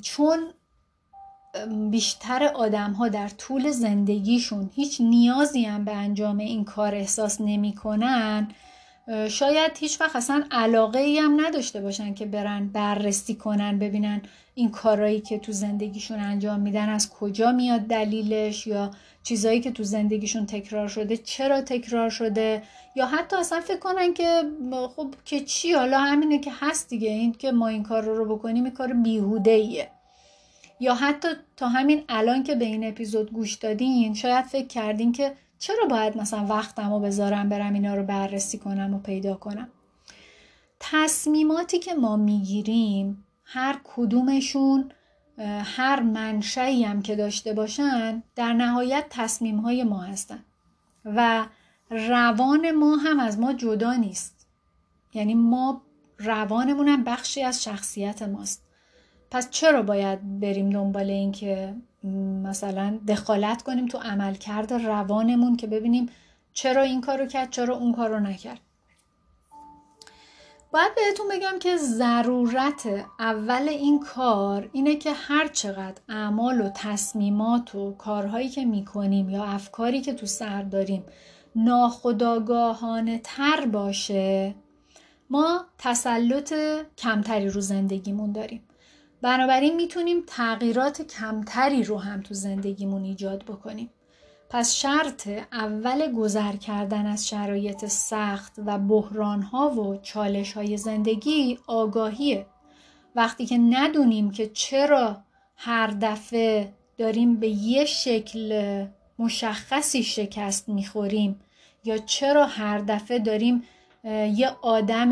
چون 0.00 0.38
بیشتر 1.90 2.44
آدم 2.44 2.92
ها 2.92 3.08
در 3.08 3.28
طول 3.28 3.70
زندگیشون 3.70 4.70
هیچ 4.74 5.00
نیازی 5.00 5.64
هم 5.64 5.84
به 5.84 5.92
انجام 5.92 6.38
این 6.38 6.64
کار 6.64 6.94
احساس 6.94 7.40
نمی‌کنن 7.40 8.48
شاید 9.28 9.72
هیچ 9.78 10.00
وقت 10.00 10.16
اصلا 10.16 10.44
علاقه 10.50 10.98
ای 10.98 11.18
هم 11.18 11.46
نداشته 11.46 11.80
باشن 11.80 12.14
که 12.14 12.26
برن 12.26 12.68
بررسی 12.68 13.34
کنن 13.34 13.78
ببینن 13.78 14.22
این 14.54 14.70
کارایی 14.70 15.20
که 15.20 15.38
تو 15.38 15.52
زندگیشون 15.52 16.20
انجام 16.20 16.60
میدن 16.60 16.88
از 16.88 17.10
کجا 17.10 17.52
میاد 17.52 17.80
دلیلش 17.80 18.66
یا 18.66 18.90
چیزایی 19.22 19.60
که 19.60 19.70
تو 19.70 19.82
زندگیشون 19.82 20.46
تکرار 20.46 20.88
شده 20.88 21.16
چرا 21.16 21.60
تکرار 21.60 22.10
شده 22.10 22.62
یا 22.96 23.06
حتی 23.06 23.36
اصلا 23.36 23.60
فکر 23.60 23.78
کنن 23.78 24.14
که 24.14 24.42
خب 24.96 25.14
که 25.24 25.40
چی؟ 25.40 25.72
حالا 25.72 25.98
همینه 25.98 26.38
که 26.38 26.50
هست 26.60 26.88
دیگه 26.88 27.08
این 27.08 27.32
که 27.32 27.52
ما 27.52 27.68
این 27.68 27.82
کار 27.82 28.02
رو 28.02 28.36
بکنیم 28.36 28.64
این 28.64 28.74
کار 28.74 28.92
بیهوده 28.92 29.50
ایه 29.50 29.88
یا 30.80 30.94
حتی 30.94 31.28
تا 31.56 31.68
همین 31.68 32.04
الان 32.08 32.42
که 32.42 32.54
به 32.54 32.64
این 32.64 32.88
اپیزود 32.88 33.32
گوش 33.32 33.54
دادین 33.54 34.14
شاید 34.14 34.44
فکر 34.44 34.66
کردین 34.66 35.12
که 35.12 35.34
چرا 35.58 35.86
باید 35.86 36.16
مثلا 36.16 36.46
وقتم 36.46 36.92
رو 36.92 37.00
بذارم 37.00 37.48
برم 37.48 37.74
اینا 37.74 37.94
رو 37.94 38.02
بررسی 38.02 38.58
کنم 38.58 38.94
و 38.94 38.98
پیدا 38.98 39.34
کنم؟ 39.34 39.68
تصمیماتی 40.80 41.78
که 41.78 41.94
ما 41.94 42.16
می‌گیریم 42.16 43.24
هر 43.44 43.80
کدومشون 43.84 44.92
هر 45.64 46.00
منشایی 46.00 46.84
هم 46.84 47.02
که 47.02 47.16
داشته 47.16 47.52
باشن 47.52 48.22
در 48.36 48.52
نهایت 48.52 49.04
تصمیم 49.10 49.56
های 49.56 49.84
ما 49.84 50.00
هستن. 50.00 50.44
و 51.04 51.46
روان 51.90 52.70
ما 52.70 52.96
هم 52.96 53.20
از 53.20 53.38
ما 53.38 53.52
جدا 53.52 53.94
نیست. 53.94 54.46
یعنی 55.14 55.34
ما 55.34 55.82
روانمون 56.18 56.88
هم 56.88 57.04
بخشی 57.04 57.42
از 57.42 57.64
شخصیت 57.64 58.22
ماست. 58.22 58.67
پس 59.30 59.50
چرا 59.50 59.82
باید 59.82 60.40
بریم 60.40 60.70
دنبال 60.70 61.10
این 61.10 61.32
که 61.32 61.74
مثلا 62.44 62.98
دخالت 63.08 63.62
کنیم 63.62 63.86
تو 63.86 63.98
عملکرد 63.98 64.72
روانمون 64.72 65.56
که 65.56 65.66
ببینیم 65.66 66.08
چرا 66.52 66.82
این 66.82 67.00
کارو 67.00 67.26
کرد 67.26 67.50
چرا 67.50 67.76
اون 67.76 67.92
کارو 67.94 68.20
نکرد؟ 68.20 68.60
باید 70.72 70.94
بهتون 70.94 71.26
بگم 71.28 71.58
که 71.58 71.76
ضرورت 71.76 72.88
اول 73.20 73.68
این 73.68 74.00
کار 74.00 74.70
اینه 74.72 74.96
که 74.96 75.12
هر 75.12 75.48
چقدر 75.48 76.00
اعمال 76.08 76.60
و 76.60 76.70
تصمیمات 76.74 77.74
و 77.74 77.92
کارهایی 77.92 78.48
که 78.48 78.64
می‌کنیم 78.64 79.30
یا 79.30 79.44
افکاری 79.44 80.00
که 80.00 80.14
تو 80.14 80.26
سر 80.26 80.62
داریم 80.62 81.04
ناخداگاهانه 81.56 83.20
تر 83.24 83.66
باشه 83.66 84.54
ما 85.30 85.64
تسلط 85.78 86.54
کمتری 86.98 87.48
رو 87.48 87.60
زندگیمون 87.60 88.32
داریم. 88.32 88.67
بنابراین 89.22 89.76
می‌تونیم 89.76 90.22
تغییرات 90.26 91.02
کمتری 91.02 91.82
رو 91.82 91.98
هم 91.98 92.20
تو 92.20 92.34
زندگیمون 92.34 93.04
ایجاد 93.04 93.44
بکنیم. 93.44 93.90
پس 94.50 94.74
شرط 94.74 95.28
اول 95.52 96.12
گذر 96.12 96.56
کردن 96.56 97.06
از 97.06 97.28
شرایط 97.28 97.86
سخت 97.86 98.52
و 98.66 98.78
بحران 98.78 99.42
ها 99.42 99.70
و 99.70 99.96
چالش 99.96 100.52
های 100.52 100.76
زندگی 100.76 101.58
آگاهیه. 101.66 102.46
وقتی 103.16 103.46
که 103.46 103.58
ندونیم 103.58 104.30
که 104.30 104.46
چرا 104.48 105.16
هر 105.56 105.86
دفعه 105.86 106.72
داریم 106.96 107.36
به 107.36 107.48
یه 107.48 107.84
شکل 107.84 108.86
مشخصی 109.18 110.02
شکست 110.02 110.68
می‌خوریم 110.68 111.40
یا 111.84 111.98
چرا 111.98 112.46
هر 112.46 112.78
دفعه 112.78 113.18
داریم 113.18 113.62
یه 114.04 114.50
آدم 114.62 115.10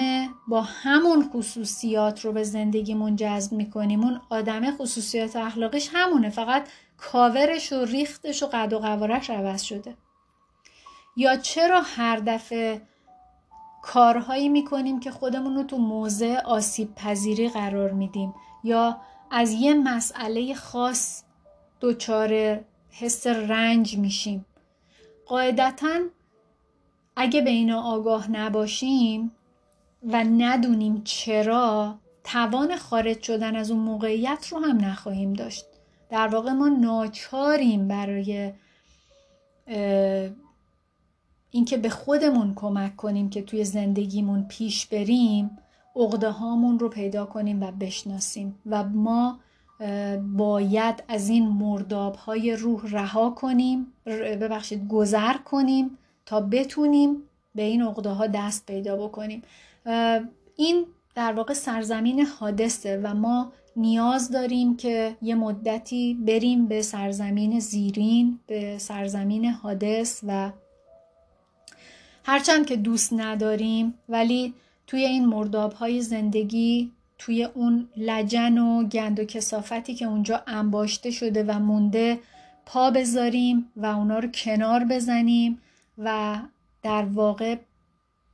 با 0.48 0.60
همون 0.62 1.30
خصوصیات 1.32 2.24
رو 2.24 2.32
به 2.32 2.42
زندگیمون 2.42 3.16
جذب 3.16 3.52
می‌کنیم. 3.52 4.04
اون 4.04 4.20
آدم 4.30 4.76
خصوصیات 4.76 5.36
اخلاقیش 5.36 5.90
همونه 5.92 6.30
فقط 6.30 6.68
کاورش 6.96 7.72
و 7.72 7.84
ریختش 7.84 8.42
و 8.42 8.46
قد 8.46 8.72
و 8.72 8.78
قوارش 8.78 9.30
عوض 9.30 9.62
شده. 9.62 9.94
یا 11.16 11.36
چرا 11.36 11.80
هر 11.84 12.16
دفعه 12.16 12.82
کارهایی 13.82 14.48
می‌کنیم 14.48 15.00
که 15.00 15.10
خودمون 15.10 15.54
رو 15.56 15.62
تو 15.62 15.78
موضع 15.78 16.40
آسیب 16.44 16.94
پذیری 16.94 17.48
قرار 17.48 17.90
میدیم؟ 17.92 18.34
یا 18.64 19.00
از 19.30 19.52
یه 19.52 19.74
مسئله 19.74 20.54
خاص 20.54 21.22
دچار 21.80 22.60
حس 22.90 23.26
رنج 23.26 23.98
میشیم؟ 23.98 24.46
قاعدتا 25.26 26.00
اگه 27.16 27.40
به 27.40 27.50
اینا 27.50 27.82
آگاه 27.82 28.30
نباشیم 28.30 29.32
و 30.02 30.24
ندونیم 30.24 31.02
چرا 31.04 31.94
توان 32.24 32.76
خارج 32.76 33.22
شدن 33.22 33.56
از 33.56 33.70
اون 33.70 33.80
موقعیت 33.80 34.48
رو 34.50 34.58
هم 34.58 34.84
نخواهیم 34.84 35.32
داشت. 35.32 35.64
در 36.10 36.28
واقع 36.28 36.52
ما 36.52 36.68
ناچاریم 36.68 37.88
برای 37.88 38.52
اینکه 41.50 41.76
به 41.76 41.88
خودمون 41.88 42.52
کمک 42.54 42.96
کنیم 42.96 43.30
که 43.30 43.42
توی 43.42 43.64
زندگیمون 43.64 44.46
پیش 44.48 44.86
بریم 44.86 45.58
عقده 45.96 46.30
هامون 46.30 46.78
رو 46.78 46.88
پیدا 46.88 47.26
کنیم 47.26 47.62
و 47.62 47.70
بشناسیم 47.70 48.58
و 48.66 48.84
ما 48.84 49.38
باید 50.36 51.02
از 51.08 51.28
این 51.28 51.48
مرداب 51.48 52.14
های 52.14 52.56
روح 52.56 52.82
رها 52.90 53.30
کنیم 53.30 53.92
ببخشید 54.40 54.88
گذر 54.88 55.36
کنیم 55.36 55.98
تا 56.26 56.40
بتونیم 56.40 57.22
به 57.54 57.62
این 57.62 57.82
عقده 57.82 58.10
ها 58.10 58.26
دست 58.26 58.66
پیدا 58.66 58.96
بکنیم. 58.96 59.42
این 60.56 60.86
در 61.14 61.32
واقع 61.32 61.54
سرزمین 61.54 62.20
حادثه 62.20 63.00
و 63.02 63.14
ما 63.14 63.52
نیاز 63.76 64.30
داریم 64.30 64.76
که 64.76 65.16
یه 65.22 65.34
مدتی 65.34 66.14
بریم 66.14 66.66
به 66.66 66.82
سرزمین 66.82 67.60
زیرین 67.60 68.38
به 68.46 68.78
سرزمین 68.78 69.44
حادث 69.44 70.20
و 70.26 70.50
هرچند 72.24 72.66
که 72.66 72.76
دوست 72.76 73.12
نداریم 73.12 73.94
ولی 74.08 74.54
توی 74.86 75.04
این 75.04 75.26
مرداب 75.26 75.72
های 75.72 76.00
زندگی 76.00 76.92
توی 77.18 77.44
اون 77.44 77.88
لجن 77.96 78.58
و 78.58 78.84
گند 78.88 79.20
و 79.20 79.24
کسافتی 79.24 79.94
که 79.94 80.04
اونجا 80.04 80.42
انباشته 80.46 81.10
شده 81.10 81.44
و 81.44 81.58
مونده 81.58 82.18
پا 82.66 82.90
بذاریم 82.90 83.72
و 83.76 83.86
اونا 83.86 84.18
رو 84.18 84.28
کنار 84.28 84.84
بزنیم. 84.84 85.60
و 85.98 86.38
در 86.82 87.04
واقع 87.04 87.56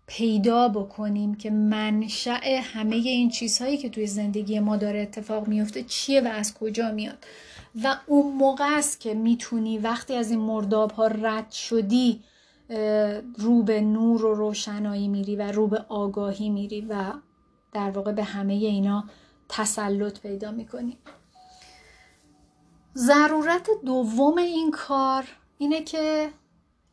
پیدا 0.07 0.68
بکنیم 0.68 1.35
که 1.35 1.51
منشأ 1.51 2.61
همه 2.62 2.96
این 2.96 3.31
چیزهایی 3.31 3.77
که 3.77 3.88
توی 3.88 4.07
زندگی 4.07 4.61
ما 4.61 4.77
داره 4.77 5.01
اتفاق 5.01 5.48
میفته 5.48 5.83
چیه 5.83 6.20
و 6.20 6.29
از 6.29 6.55
کجا 6.55 6.92
میاد. 6.92 7.27
و 7.83 7.96
اون 8.07 8.33
موقع 8.33 8.77
است 8.77 9.01
که 9.01 9.14
می‌تونی 9.14 9.79
وقتی 9.79 10.14
از 10.14 10.31
این 10.31 10.40
مرداب 10.40 10.90
ها 10.90 11.07
رد 11.07 11.51
شدی 11.51 12.20
رو 13.38 13.62
به 13.62 13.81
نور 13.81 14.25
و 14.25 14.35
روشنایی 14.35 15.09
میری 15.09 15.37
و 15.37 15.53
رو 15.53 15.66
به 15.66 15.85
آگاهی 15.88 16.51
میری 16.51 16.81
و 16.81 17.12
در 17.72 17.90
واقع 17.90 18.12
به 18.12 18.25
همه 18.25 18.53
اینا 18.53 19.05
تسلط 19.48 20.20
پیدا 20.20 20.51
می‌کنی. 20.51 20.98
ضرورت 22.96 23.68
دوم 23.85 24.38
این 24.38 24.70
کار 24.70 25.25
اینه 25.59 25.83
که 25.83 26.29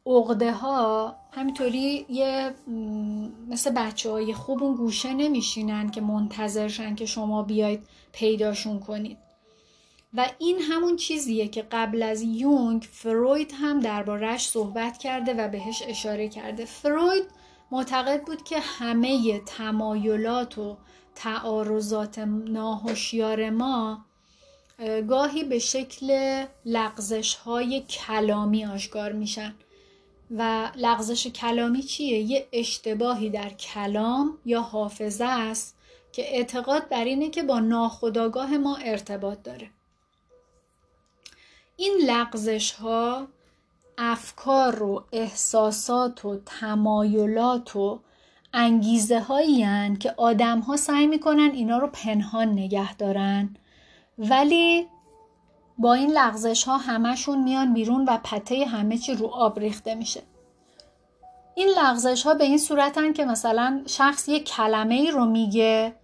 عقده 0.05 0.51
ها 0.51 1.15
همینطوری 1.31 2.05
یه 2.09 2.53
مثل 3.49 3.71
بچه 3.71 4.11
های 4.11 4.33
خوب 4.33 4.63
اون 4.63 4.75
گوشه 4.75 5.13
نمیشینن 5.13 5.91
که 5.91 6.01
منتظرشن 6.01 6.95
که 6.95 7.05
شما 7.05 7.43
بیاید 7.43 7.83
پیداشون 8.11 8.79
کنید. 8.79 9.17
و 10.13 10.25
این 10.39 10.59
همون 10.59 10.95
چیزیه 10.95 11.47
که 11.47 11.61
قبل 11.71 12.03
از 12.03 12.21
یونگ 12.21 12.87
فروید 12.91 13.53
هم 13.55 13.79
دربارهش 13.79 14.47
صحبت 14.47 14.97
کرده 14.97 15.33
و 15.33 15.47
بهش 15.47 15.83
اشاره 15.87 16.29
کرده. 16.29 16.65
فروید 16.65 17.23
معتقد 17.71 18.23
بود 18.23 18.43
که 18.43 18.59
همه 18.59 19.39
تمایلات 19.39 20.57
و 20.57 20.77
تعارضات 21.15 22.19
ناهوشیار 22.19 23.49
ما 23.49 24.05
گاهی 25.07 25.43
به 25.43 25.59
شکل 25.59 26.45
لغزش 26.65 27.35
های 27.35 27.81
کلامی 27.81 28.65
آشکار 28.65 29.11
میشن. 29.11 29.55
و 30.31 30.71
لغزش 30.75 31.27
کلامی 31.27 31.83
چیه؟ 31.83 32.19
یه 32.19 32.47
اشتباهی 32.51 33.29
در 33.29 33.49
کلام 33.49 34.37
یا 34.45 34.61
حافظه 34.61 35.25
است 35.25 35.75
که 36.11 36.35
اعتقاد 36.35 36.89
بر 36.89 37.03
اینه 37.03 37.29
که 37.29 37.43
با 37.43 37.59
ناخداگاه 37.59 38.57
ما 38.57 38.75
ارتباط 38.75 39.43
داره 39.43 39.69
این 41.77 41.93
لغزش 42.05 42.71
ها 42.71 43.27
افکار 43.97 44.83
و 44.83 45.03
احساسات 45.11 46.25
و 46.25 46.39
تمایلات 46.45 47.75
و 47.75 47.99
انگیزه 48.53 49.19
هایی 49.19 49.65
که 49.99 50.13
آدم 50.17 50.59
ها 50.59 50.77
سعی 50.77 51.07
می‌کنن 51.07 51.51
اینا 51.53 51.77
رو 51.77 51.87
پنهان 51.87 52.49
نگه 52.49 52.95
دارن 52.95 53.55
ولی 54.17 54.87
با 55.79 55.93
این 55.93 56.11
لغزش 56.11 56.63
ها 56.63 56.77
همشون 56.77 57.43
میان 57.43 57.73
بیرون 57.73 58.05
و 58.05 58.17
پته 58.23 58.65
همه 58.65 58.97
چی 58.97 59.15
رو 59.15 59.27
آب 59.27 59.59
ریخته 59.59 59.95
میشه. 59.95 60.21
این 61.55 61.67
لغزش 61.77 62.23
ها 62.23 62.33
به 62.33 62.43
این 62.43 62.57
صورتن 62.57 63.13
که 63.13 63.25
مثلا 63.25 63.81
شخص 63.85 64.27
یه 64.27 64.39
کلمه 64.39 64.95
ای 64.95 65.11
رو 65.11 65.25
میگه 65.25 65.95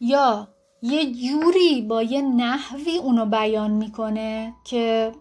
یا 0.00 0.48
یه 0.82 1.12
جوری 1.12 1.82
با 1.82 2.02
یه 2.02 2.22
نحوی 2.22 2.98
اونو 2.98 3.26
بیان 3.26 3.70
می‌کنه 3.70 4.54
که 4.64 5.12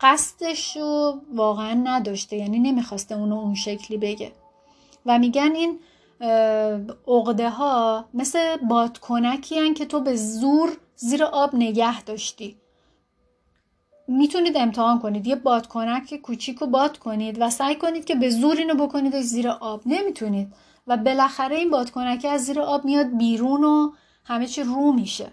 قصدش 0.00 0.76
رو 0.76 1.20
واقعا 1.34 1.74
نداشته 1.74 2.36
یعنی 2.36 2.58
نمی‌خواسته 2.58 3.14
اونو 3.14 3.36
اون 3.36 3.54
شکلی 3.54 3.96
بگه. 3.96 4.32
و 5.06 5.18
میگن 5.18 5.52
این 5.54 5.78
عقده 7.08 7.50
ها 7.50 8.04
مثل 8.14 8.56
بادکنکی 8.56 9.74
که 9.74 9.84
تو 9.86 10.00
به 10.00 10.16
زور 10.16 10.76
زیر 10.96 11.24
آب 11.24 11.54
نگه 11.54 12.02
داشتی. 12.02 12.56
می‌تونید 14.08 14.56
امتحان 14.56 14.98
کنید. 14.98 15.26
یه 15.26 15.36
بادکنک 15.36 16.14
کوچیک 16.22 16.58
رو 16.58 16.66
باد 16.66 16.98
کنید 16.98 17.40
و 17.40 17.50
سعی 17.50 17.74
کنید 17.74 18.04
که 18.04 18.14
به 18.14 18.30
زور 18.30 18.56
اینو 18.56 18.86
بکنید 18.86 19.20
زیر 19.20 19.48
آب. 19.48 19.80
نمی‌تونید. 19.86 20.52
و 20.86 20.96
بالاخره 20.96 21.56
این 21.56 21.70
بادکنک 21.70 22.26
از 22.30 22.44
زیر 22.44 22.60
آب 22.60 22.84
میاد 22.84 23.16
بیرون 23.16 23.64
و 23.64 23.92
همه 24.24 24.46
چی 24.46 24.62
رو 24.62 24.92
میشه. 24.92 25.32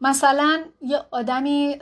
مثلا 0.00 0.60
یه 0.82 0.98
آدمی 1.10 1.76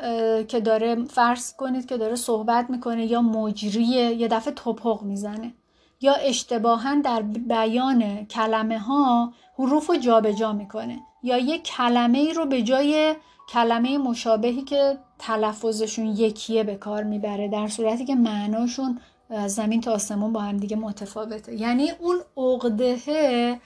که 0.49 0.61
داره 0.61 1.05
فرض 1.05 1.53
کنید 1.57 1.87
که 1.87 1.97
داره 1.97 2.17
صحبت 2.17 2.71
می‌کنه 2.71 3.07
یا 3.07 3.23
مجریه 3.23 4.15
یه 4.15 4.29
دفعه 4.29 4.55
توپق 4.55 5.03
می‌زنه. 5.03 5.55
یا 6.01 6.15
اشتباها 6.15 6.95
در 6.95 7.23
بیان 7.23 8.25
کلمه 8.25 8.79
ها 8.79 9.33
حروف 9.59 9.87
رو 9.87 9.97
جابجا 9.97 10.53
می‌کنه. 10.53 11.01
یا 11.23 11.39
یه 11.39 11.59
کلمه 11.59 12.19
ای 12.19 12.33
رو 12.33 12.47
به 12.47 12.63
جای 12.63 13.15
کلمه 13.53 13.99
مشابهی 13.99 14.63
که 14.63 14.99
تلفظشون 15.19 16.07
یکیه 16.07 16.65
به 16.65 16.77
کار 16.77 17.03
می‌بره 17.03 17.49
در 17.49 17.69
صورتی 17.69 18.05
که 18.05 18.15
معناشون 18.15 19.01
زمین 19.47 19.81
تا 19.81 19.93
آسمون 19.93 20.33
با 20.33 20.41
هم 20.41 20.57
دیگه 20.57 20.77
متفاوته. 20.77 21.55
یعنی 21.55 21.91
اون 21.91 22.21
عقدهه 22.37 23.61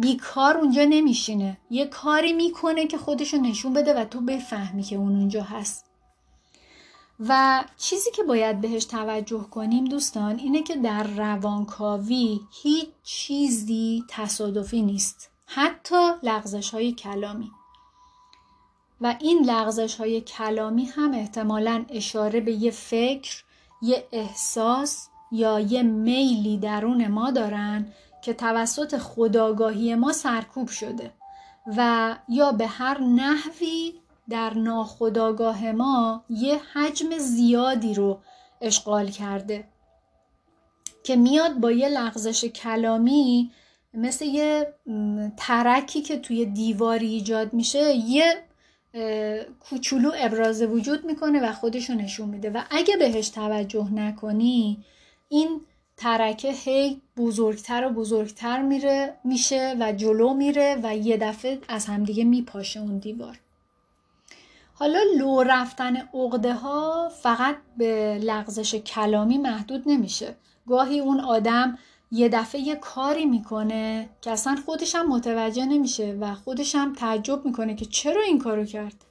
بیکار 0.00 0.56
اونجا 0.56 0.84
نمیشینه. 0.84 1.58
یه 1.70 1.86
کاری 1.86 2.32
می‌کنه 2.32 2.86
که 2.86 2.98
خودشو 2.98 3.36
نشون 3.36 3.72
بده 3.72 3.94
و 3.94 4.04
تو 4.04 4.20
بفهمی 4.20 4.82
که 4.82 4.96
اون 4.96 5.16
اونجا 5.16 5.42
هست. 5.42 5.84
و 7.20 7.64
چیزی 7.76 8.10
که 8.10 8.22
باید 8.22 8.60
بهش 8.60 8.84
توجه 8.84 9.46
کنیم 9.50 9.84
دوستان 9.84 10.38
اینه 10.38 10.62
که 10.62 10.76
در 10.76 11.02
روانکاوی 11.02 12.40
هیچ 12.62 12.88
چیزی 13.02 14.04
تصادفی 14.08 14.82
نیست. 14.82 15.30
حتی 15.46 16.10
لغزش 16.22 16.70
های 16.70 16.92
کلامی. 16.92 17.50
و 19.00 19.16
این 19.20 19.44
لغزش 19.44 19.96
های 19.96 20.20
کلامی 20.20 20.84
هم 20.84 21.12
احتمالا 21.14 21.84
اشاره 21.88 22.40
به 22.40 22.52
یه 22.52 22.70
فکر، 22.70 23.44
یه 23.82 24.04
احساس 24.12 25.08
یا 25.32 25.60
یه 25.60 25.82
میلی 25.82 26.58
درون 26.58 27.08
ما 27.08 27.30
دارن 27.30 27.86
که 28.22 28.32
توسط 28.34 28.98
خداگاهی 28.98 29.94
ما 29.94 30.12
سرکوب 30.12 30.68
شده 30.68 31.10
و 31.76 32.14
یا 32.28 32.52
به 32.52 32.66
هر 32.66 33.00
نحوی 33.00 33.94
در 34.28 34.54
ناخداگاه 34.54 35.72
ما 35.72 36.24
یه 36.30 36.60
حجم 36.74 37.18
زیادی 37.18 37.94
رو 37.94 38.20
اشغال 38.60 39.10
کرده 39.10 39.64
که 41.04 41.16
میاد 41.16 41.54
با 41.54 41.70
یه 41.70 41.88
لغزش 41.88 42.44
کلامی 42.44 43.50
مثل 43.94 44.24
یه 44.24 44.74
ترکی 45.36 46.02
که 46.02 46.18
توی 46.18 46.46
دیواری 46.46 47.06
ایجاد 47.06 47.52
میشه 47.52 47.92
یه 47.94 48.47
کوچولو 49.60 50.12
ابراز 50.18 50.62
وجود 50.62 51.04
می‌کنه 51.04 51.40
و 51.48 51.52
خودشو 51.52 51.94
نشون 51.94 52.28
میده. 52.28 52.50
و 52.50 52.62
اگه 52.70 52.96
بهش 52.96 53.28
توجه 53.28 53.92
نکنی 53.94 54.84
این 55.28 55.60
ترکه 55.96 56.52
هی 56.52 57.02
بزرگتر 57.16 57.86
و 57.86 57.90
بزرگتر 57.90 58.62
میره 58.62 59.14
میشه 59.24 59.76
و 59.80 59.92
جلو 59.92 60.34
میره 60.34 60.80
و 60.82 60.96
یه 60.96 61.16
دفعه 61.16 61.58
از 61.68 61.86
همدیگه 61.86 62.24
میپاشه 62.24 62.80
اون 62.80 62.98
دیوار. 62.98 63.38
حالا 64.74 64.98
لو 65.18 65.42
رفتن 65.42 65.96
عقده 65.96 66.54
ها 66.54 67.08
فقط 67.22 67.56
به 67.76 68.18
لغزش 68.22 68.74
کلامی 68.74 69.38
محدود 69.38 69.82
نمیشه. 69.86 70.34
گاهی 70.66 71.00
اون 71.00 71.20
آدم 71.20 71.78
یه 72.10 72.28
دفعه 72.28 72.60
یه 72.60 72.76
کاری 72.76 73.26
می‌کنه 73.26 74.08
که 74.20 74.30
اصلا 74.30 74.56
خودش 74.66 74.94
هم 74.94 75.08
متوجه 75.08 75.66
نمیشه 75.66 76.16
و 76.20 76.34
خودش 76.34 76.74
هم 76.74 76.92
تعجب 76.92 77.44
می‌کنه 77.44 77.74
که 77.74 77.84
چرا 77.84 78.22
این 78.22 78.38
کارو 78.38 78.64
کرد. 78.64 79.04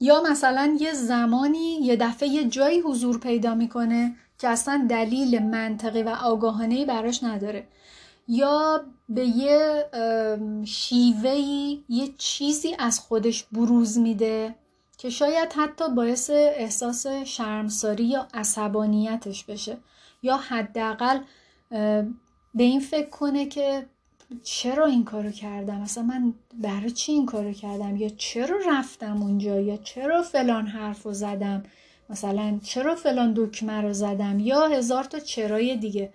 یا 0.00 0.22
مثلا 0.30 0.76
یه 0.80 0.92
زمانی 0.92 1.78
یه 1.82 1.96
دفعه 1.96 2.28
یه 2.28 2.44
جایی 2.44 2.80
حضور 2.80 3.18
پیدا 3.18 3.54
می‌کنه 3.54 4.16
که 4.38 4.48
اصلا 4.48 4.86
دلیل 4.90 5.42
منطقی 5.42 6.02
و 6.02 6.08
آگاهانهی 6.08 6.84
براش 6.84 7.24
نداره. 7.24 7.68
یا 8.28 8.84
به 9.08 9.26
یه 9.26 9.84
شیوهی 10.64 11.84
یه 11.88 12.08
چیزی 12.18 12.76
از 12.78 13.00
خودش 13.00 13.44
بروز 13.44 13.98
میده. 13.98 14.54
که 14.98 15.10
شاید 15.10 15.52
حتی 15.52 15.84
باعث 15.94 16.30
احساس 16.30 17.06
شرمساری 17.06 18.04
یا 18.04 18.28
عصبانیتش 18.34 19.44
بشه. 19.44 19.76
یا 20.22 20.36
حداقل 20.36 21.20
به 22.54 22.62
این 22.62 22.80
فکر 22.80 23.08
کنه 23.10 23.46
که 23.46 23.86
چرا 24.42 24.86
این 24.86 25.04
کارو 25.04 25.30
کردم؟ 25.30 25.80
مثلا 25.80 26.04
من 26.04 26.34
برای 26.54 26.90
چی 26.90 27.12
این 27.12 27.26
کارو 27.26 27.52
کردم؟ 27.52 27.96
یا 27.96 28.08
چرا 28.08 28.56
رفتم 28.68 29.22
اونجا؟ 29.22 29.60
یا 29.60 29.76
چرا 29.76 30.22
فلان 30.22 30.66
حرف 30.66 31.02
رو 31.02 31.12
زدم؟ 31.12 31.62
مثلا 32.10 32.60
چرا 32.62 32.94
فلان 32.94 33.32
دکمه 33.36 33.80
رو 33.80 33.92
زدم؟ 33.92 34.40
یا 34.40 34.66
هزار 34.66 35.04
تا 35.04 35.18
چرای 35.18 35.76
دیگه. 35.76 36.12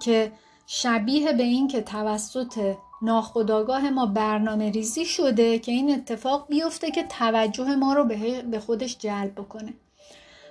که 0.00 0.32
شبیه 0.66 1.32
به 1.32 1.42
این 1.42 1.68
که 1.68 1.80
توسط 1.82 2.76
ناخداگاه 3.04 3.90
ما 3.90 4.06
برنامه 4.06 4.70
ریزی 4.70 5.04
شده 5.04 5.58
که 5.58 5.72
این 5.72 5.94
اتفاق 5.94 6.48
بیفته 6.48 6.90
که 6.90 7.02
توجه 7.02 7.76
ما 7.76 7.94
رو 7.94 8.04
به 8.50 8.60
خودش 8.66 8.98
جلب 8.98 9.32
بکنه. 9.34 9.74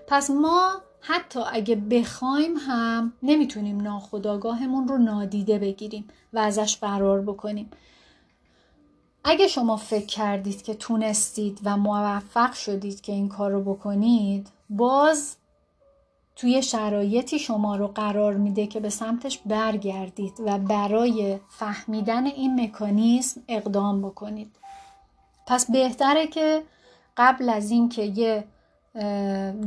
پس 0.08 0.30
ما 0.30 0.82
حتی 1.02 1.40
اگه 1.52 1.76
بخوایم 1.76 2.58
هم 2.58 3.14
نمی‌تونیم 3.24 3.82
ناخداگاهمون 3.82 4.88
رو 4.88 4.98
نادیده 4.98 5.60
بگیریم 5.60 6.08
و 6.34 6.40
ازش 6.40 6.78
فرار 6.78 7.22
بکنیم. 7.22 7.70
اگه 9.24 9.48
شما 9.48 9.78
فکر 9.78 10.06
کردید 10.06 10.62
که 10.62 10.74
تونستید 10.74 11.60
و 11.64 11.78
موفق 11.78 12.54
شدید 12.54 13.02
که 13.02 13.12
این 13.12 13.30
کار 13.30 13.52
رو 13.52 13.64
بکنید 13.74 14.48
باز 14.70 15.36
توی 16.36 16.62
شرایطی 16.62 17.40
شما 17.40 17.76
رو 17.76 17.88
قرار 17.88 18.34
میده 18.34 18.68
که 18.68 18.80
به 18.80 18.90
سمتش 18.90 19.40
برگردید 19.46 20.34
و 20.46 20.58
برای 20.58 21.40
فهمیدن 21.50 22.26
این 22.26 22.62
مکانیزم 22.62 23.42
اقدام 23.48 24.02
بکنید. 24.02 24.56
پس 25.48 25.72
بهتره 25.72 26.28
که 26.28 26.64
قبل 27.18 27.50
از 27.50 27.72
اینکه 27.72 28.02
یه 28.02 28.44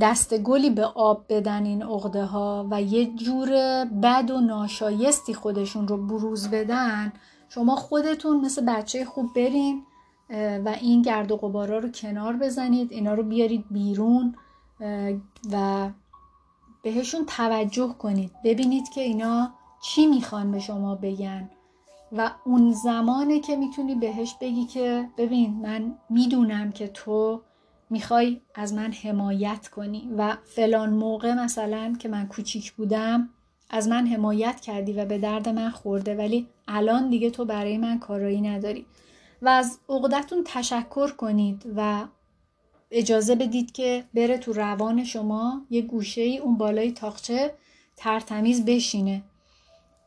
دست 0.01 0.39
گلی 0.39 0.71
به 0.71 0.85
آب 0.85 1.25
بدن 1.29 1.65
این 1.65 1.83
عقده 1.83 2.25
ها 2.25 2.67
و 2.71 2.83
یه 2.83 3.07
جور 3.07 3.49
بد 3.85 4.31
و 4.31 4.41
ناشایستی 4.41 5.35
خودشون 5.35 5.89
رو 5.89 6.07
بروز 6.07 6.49
بدن 6.49 7.13
شما 7.49 7.77
خودتون 7.77 8.41
مثل 8.41 8.65
بچه 8.65 9.05
خوب 9.05 9.35
برین 9.35 9.83
و 10.65 10.75
این 10.81 11.03
گرد 11.03 11.33
و 11.33 11.37
غبارا 11.37 11.79
رو 11.79 11.89
کنار 11.89 12.37
بزنید 12.37 12.93
اینا 12.93 13.15
رو 13.15 13.23
بیارید 13.23 13.65
بیرون 13.71 14.35
و 15.53 15.89
بهشون 16.87 17.27
توجه 17.27 17.95
کنید. 17.99 18.31
ببینید 18.45 18.89
که 18.89 19.01
اینا 19.01 19.55
چی 19.83 20.07
می‌خوان 20.07 20.51
به 20.51 20.61
شما 20.61 20.95
بگن. 20.95 21.51
و 22.13 22.31
اون 22.45 22.73
زمانه 22.73 23.41
که 23.41 23.57
می‌تونی 23.57 23.95
بهش 23.95 24.35
بگی 24.41 24.65
که 24.65 25.09
ببین 25.19 25.55
من 25.63 25.95
می‌دونم 26.11 26.73
که 26.73 26.89
تو 26.89 27.43
می‌خوای 27.91 28.41
از 28.55 28.75
من 28.75 28.93
حمایت 28.93 29.69
کنی 29.69 30.11
و 30.19 30.37
فلان 30.45 30.91
موقع 30.91 31.35
مثلا 31.35 31.97
که 31.99 32.09
من 32.09 32.27
کوچیک 32.27 32.73
بودم 32.73 33.29
از 33.71 33.89
من 33.89 34.07
حمایت 34.07 34.61
کردی 34.61 34.93
و 34.93 35.05
به 35.05 35.19
درد 35.19 35.49
من 35.49 35.71
خورده 35.71 36.15
ولی 36.15 36.49
الان 36.69 37.11
دیگه 37.11 37.31
تو 37.31 37.45
برای 37.45 37.79
من 37.79 37.99
کارایی 37.99 38.41
نداری. 38.41 38.87
و 39.43 39.49
از 39.49 39.79
عقدتون 39.89 40.43
تشکر 40.45 41.13
کنید 41.13 41.73
و 41.77 42.05
اجازه 42.91 43.35
بدید 43.35 43.73
که 43.73 44.05
بره 44.15 44.39
تو 44.39 44.53
روان 44.53 45.05
شما 45.05 45.67
یه 45.71 45.83
گوشه 45.83 46.21
ای 46.21 46.39
اون 46.39 46.57
بالای 46.57 46.93
تاخچه 46.93 47.55
ترتمیز 47.97 48.65
بشینه. 48.65 49.23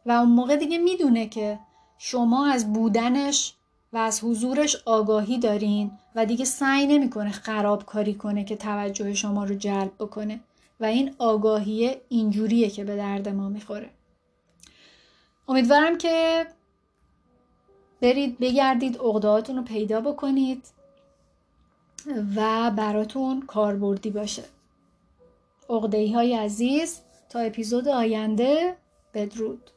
و 0.06 0.12
اون 0.12 0.30
موقع 0.30 0.56
دیگه 0.56 0.78
می‌دونه 0.78 1.28
که 1.28 1.60
شما 1.98 2.48
از 2.48 2.74
بودنش 2.74 3.54
و 3.94 3.98
از 3.98 4.24
حضورش 4.24 4.76
آگاهی 4.86 5.38
دارین 5.38 5.92
و 6.16 6.26
دیگه 6.26 6.46
سعی 6.46 6.88
نمی‌کنه 6.88 7.32
خرابکاری 7.32 8.14
کنه 8.14 8.44
که 8.44 8.56
توجه 8.56 9.14
شما 9.14 9.44
رو 9.44 9.56
جلب 9.56 9.92
بکنه. 10.00 10.40
و 10.80 10.86
این 10.86 11.16
آگاهیه 11.18 12.02
اینجوریه 12.10 12.70
که 12.70 12.84
به 12.84 12.96
درد 12.96 13.30
ما 13.30 13.50
می‌خوره. 13.50 13.90
امیدوارم 15.48 15.98
که 15.98 16.48
برید 18.02 18.40
بگردید 18.40 19.02
اقدهاتون 19.02 19.56
رو 19.56 19.64
پیدا 19.64 20.02
بکنید. 20.02 20.68
و 22.36 22.72
براتون 22.72 23.42
کاربردی 23.42 24.10
باشه. 24.10 24.44
اقدهی 25.70 26.14
های 26.14 26.36
عزیز 26.36 27.00
تا 27.30 27.40
اپیزود 27.40 27.88
آینده 27.88 28.76
بدرود. 29.14 29.72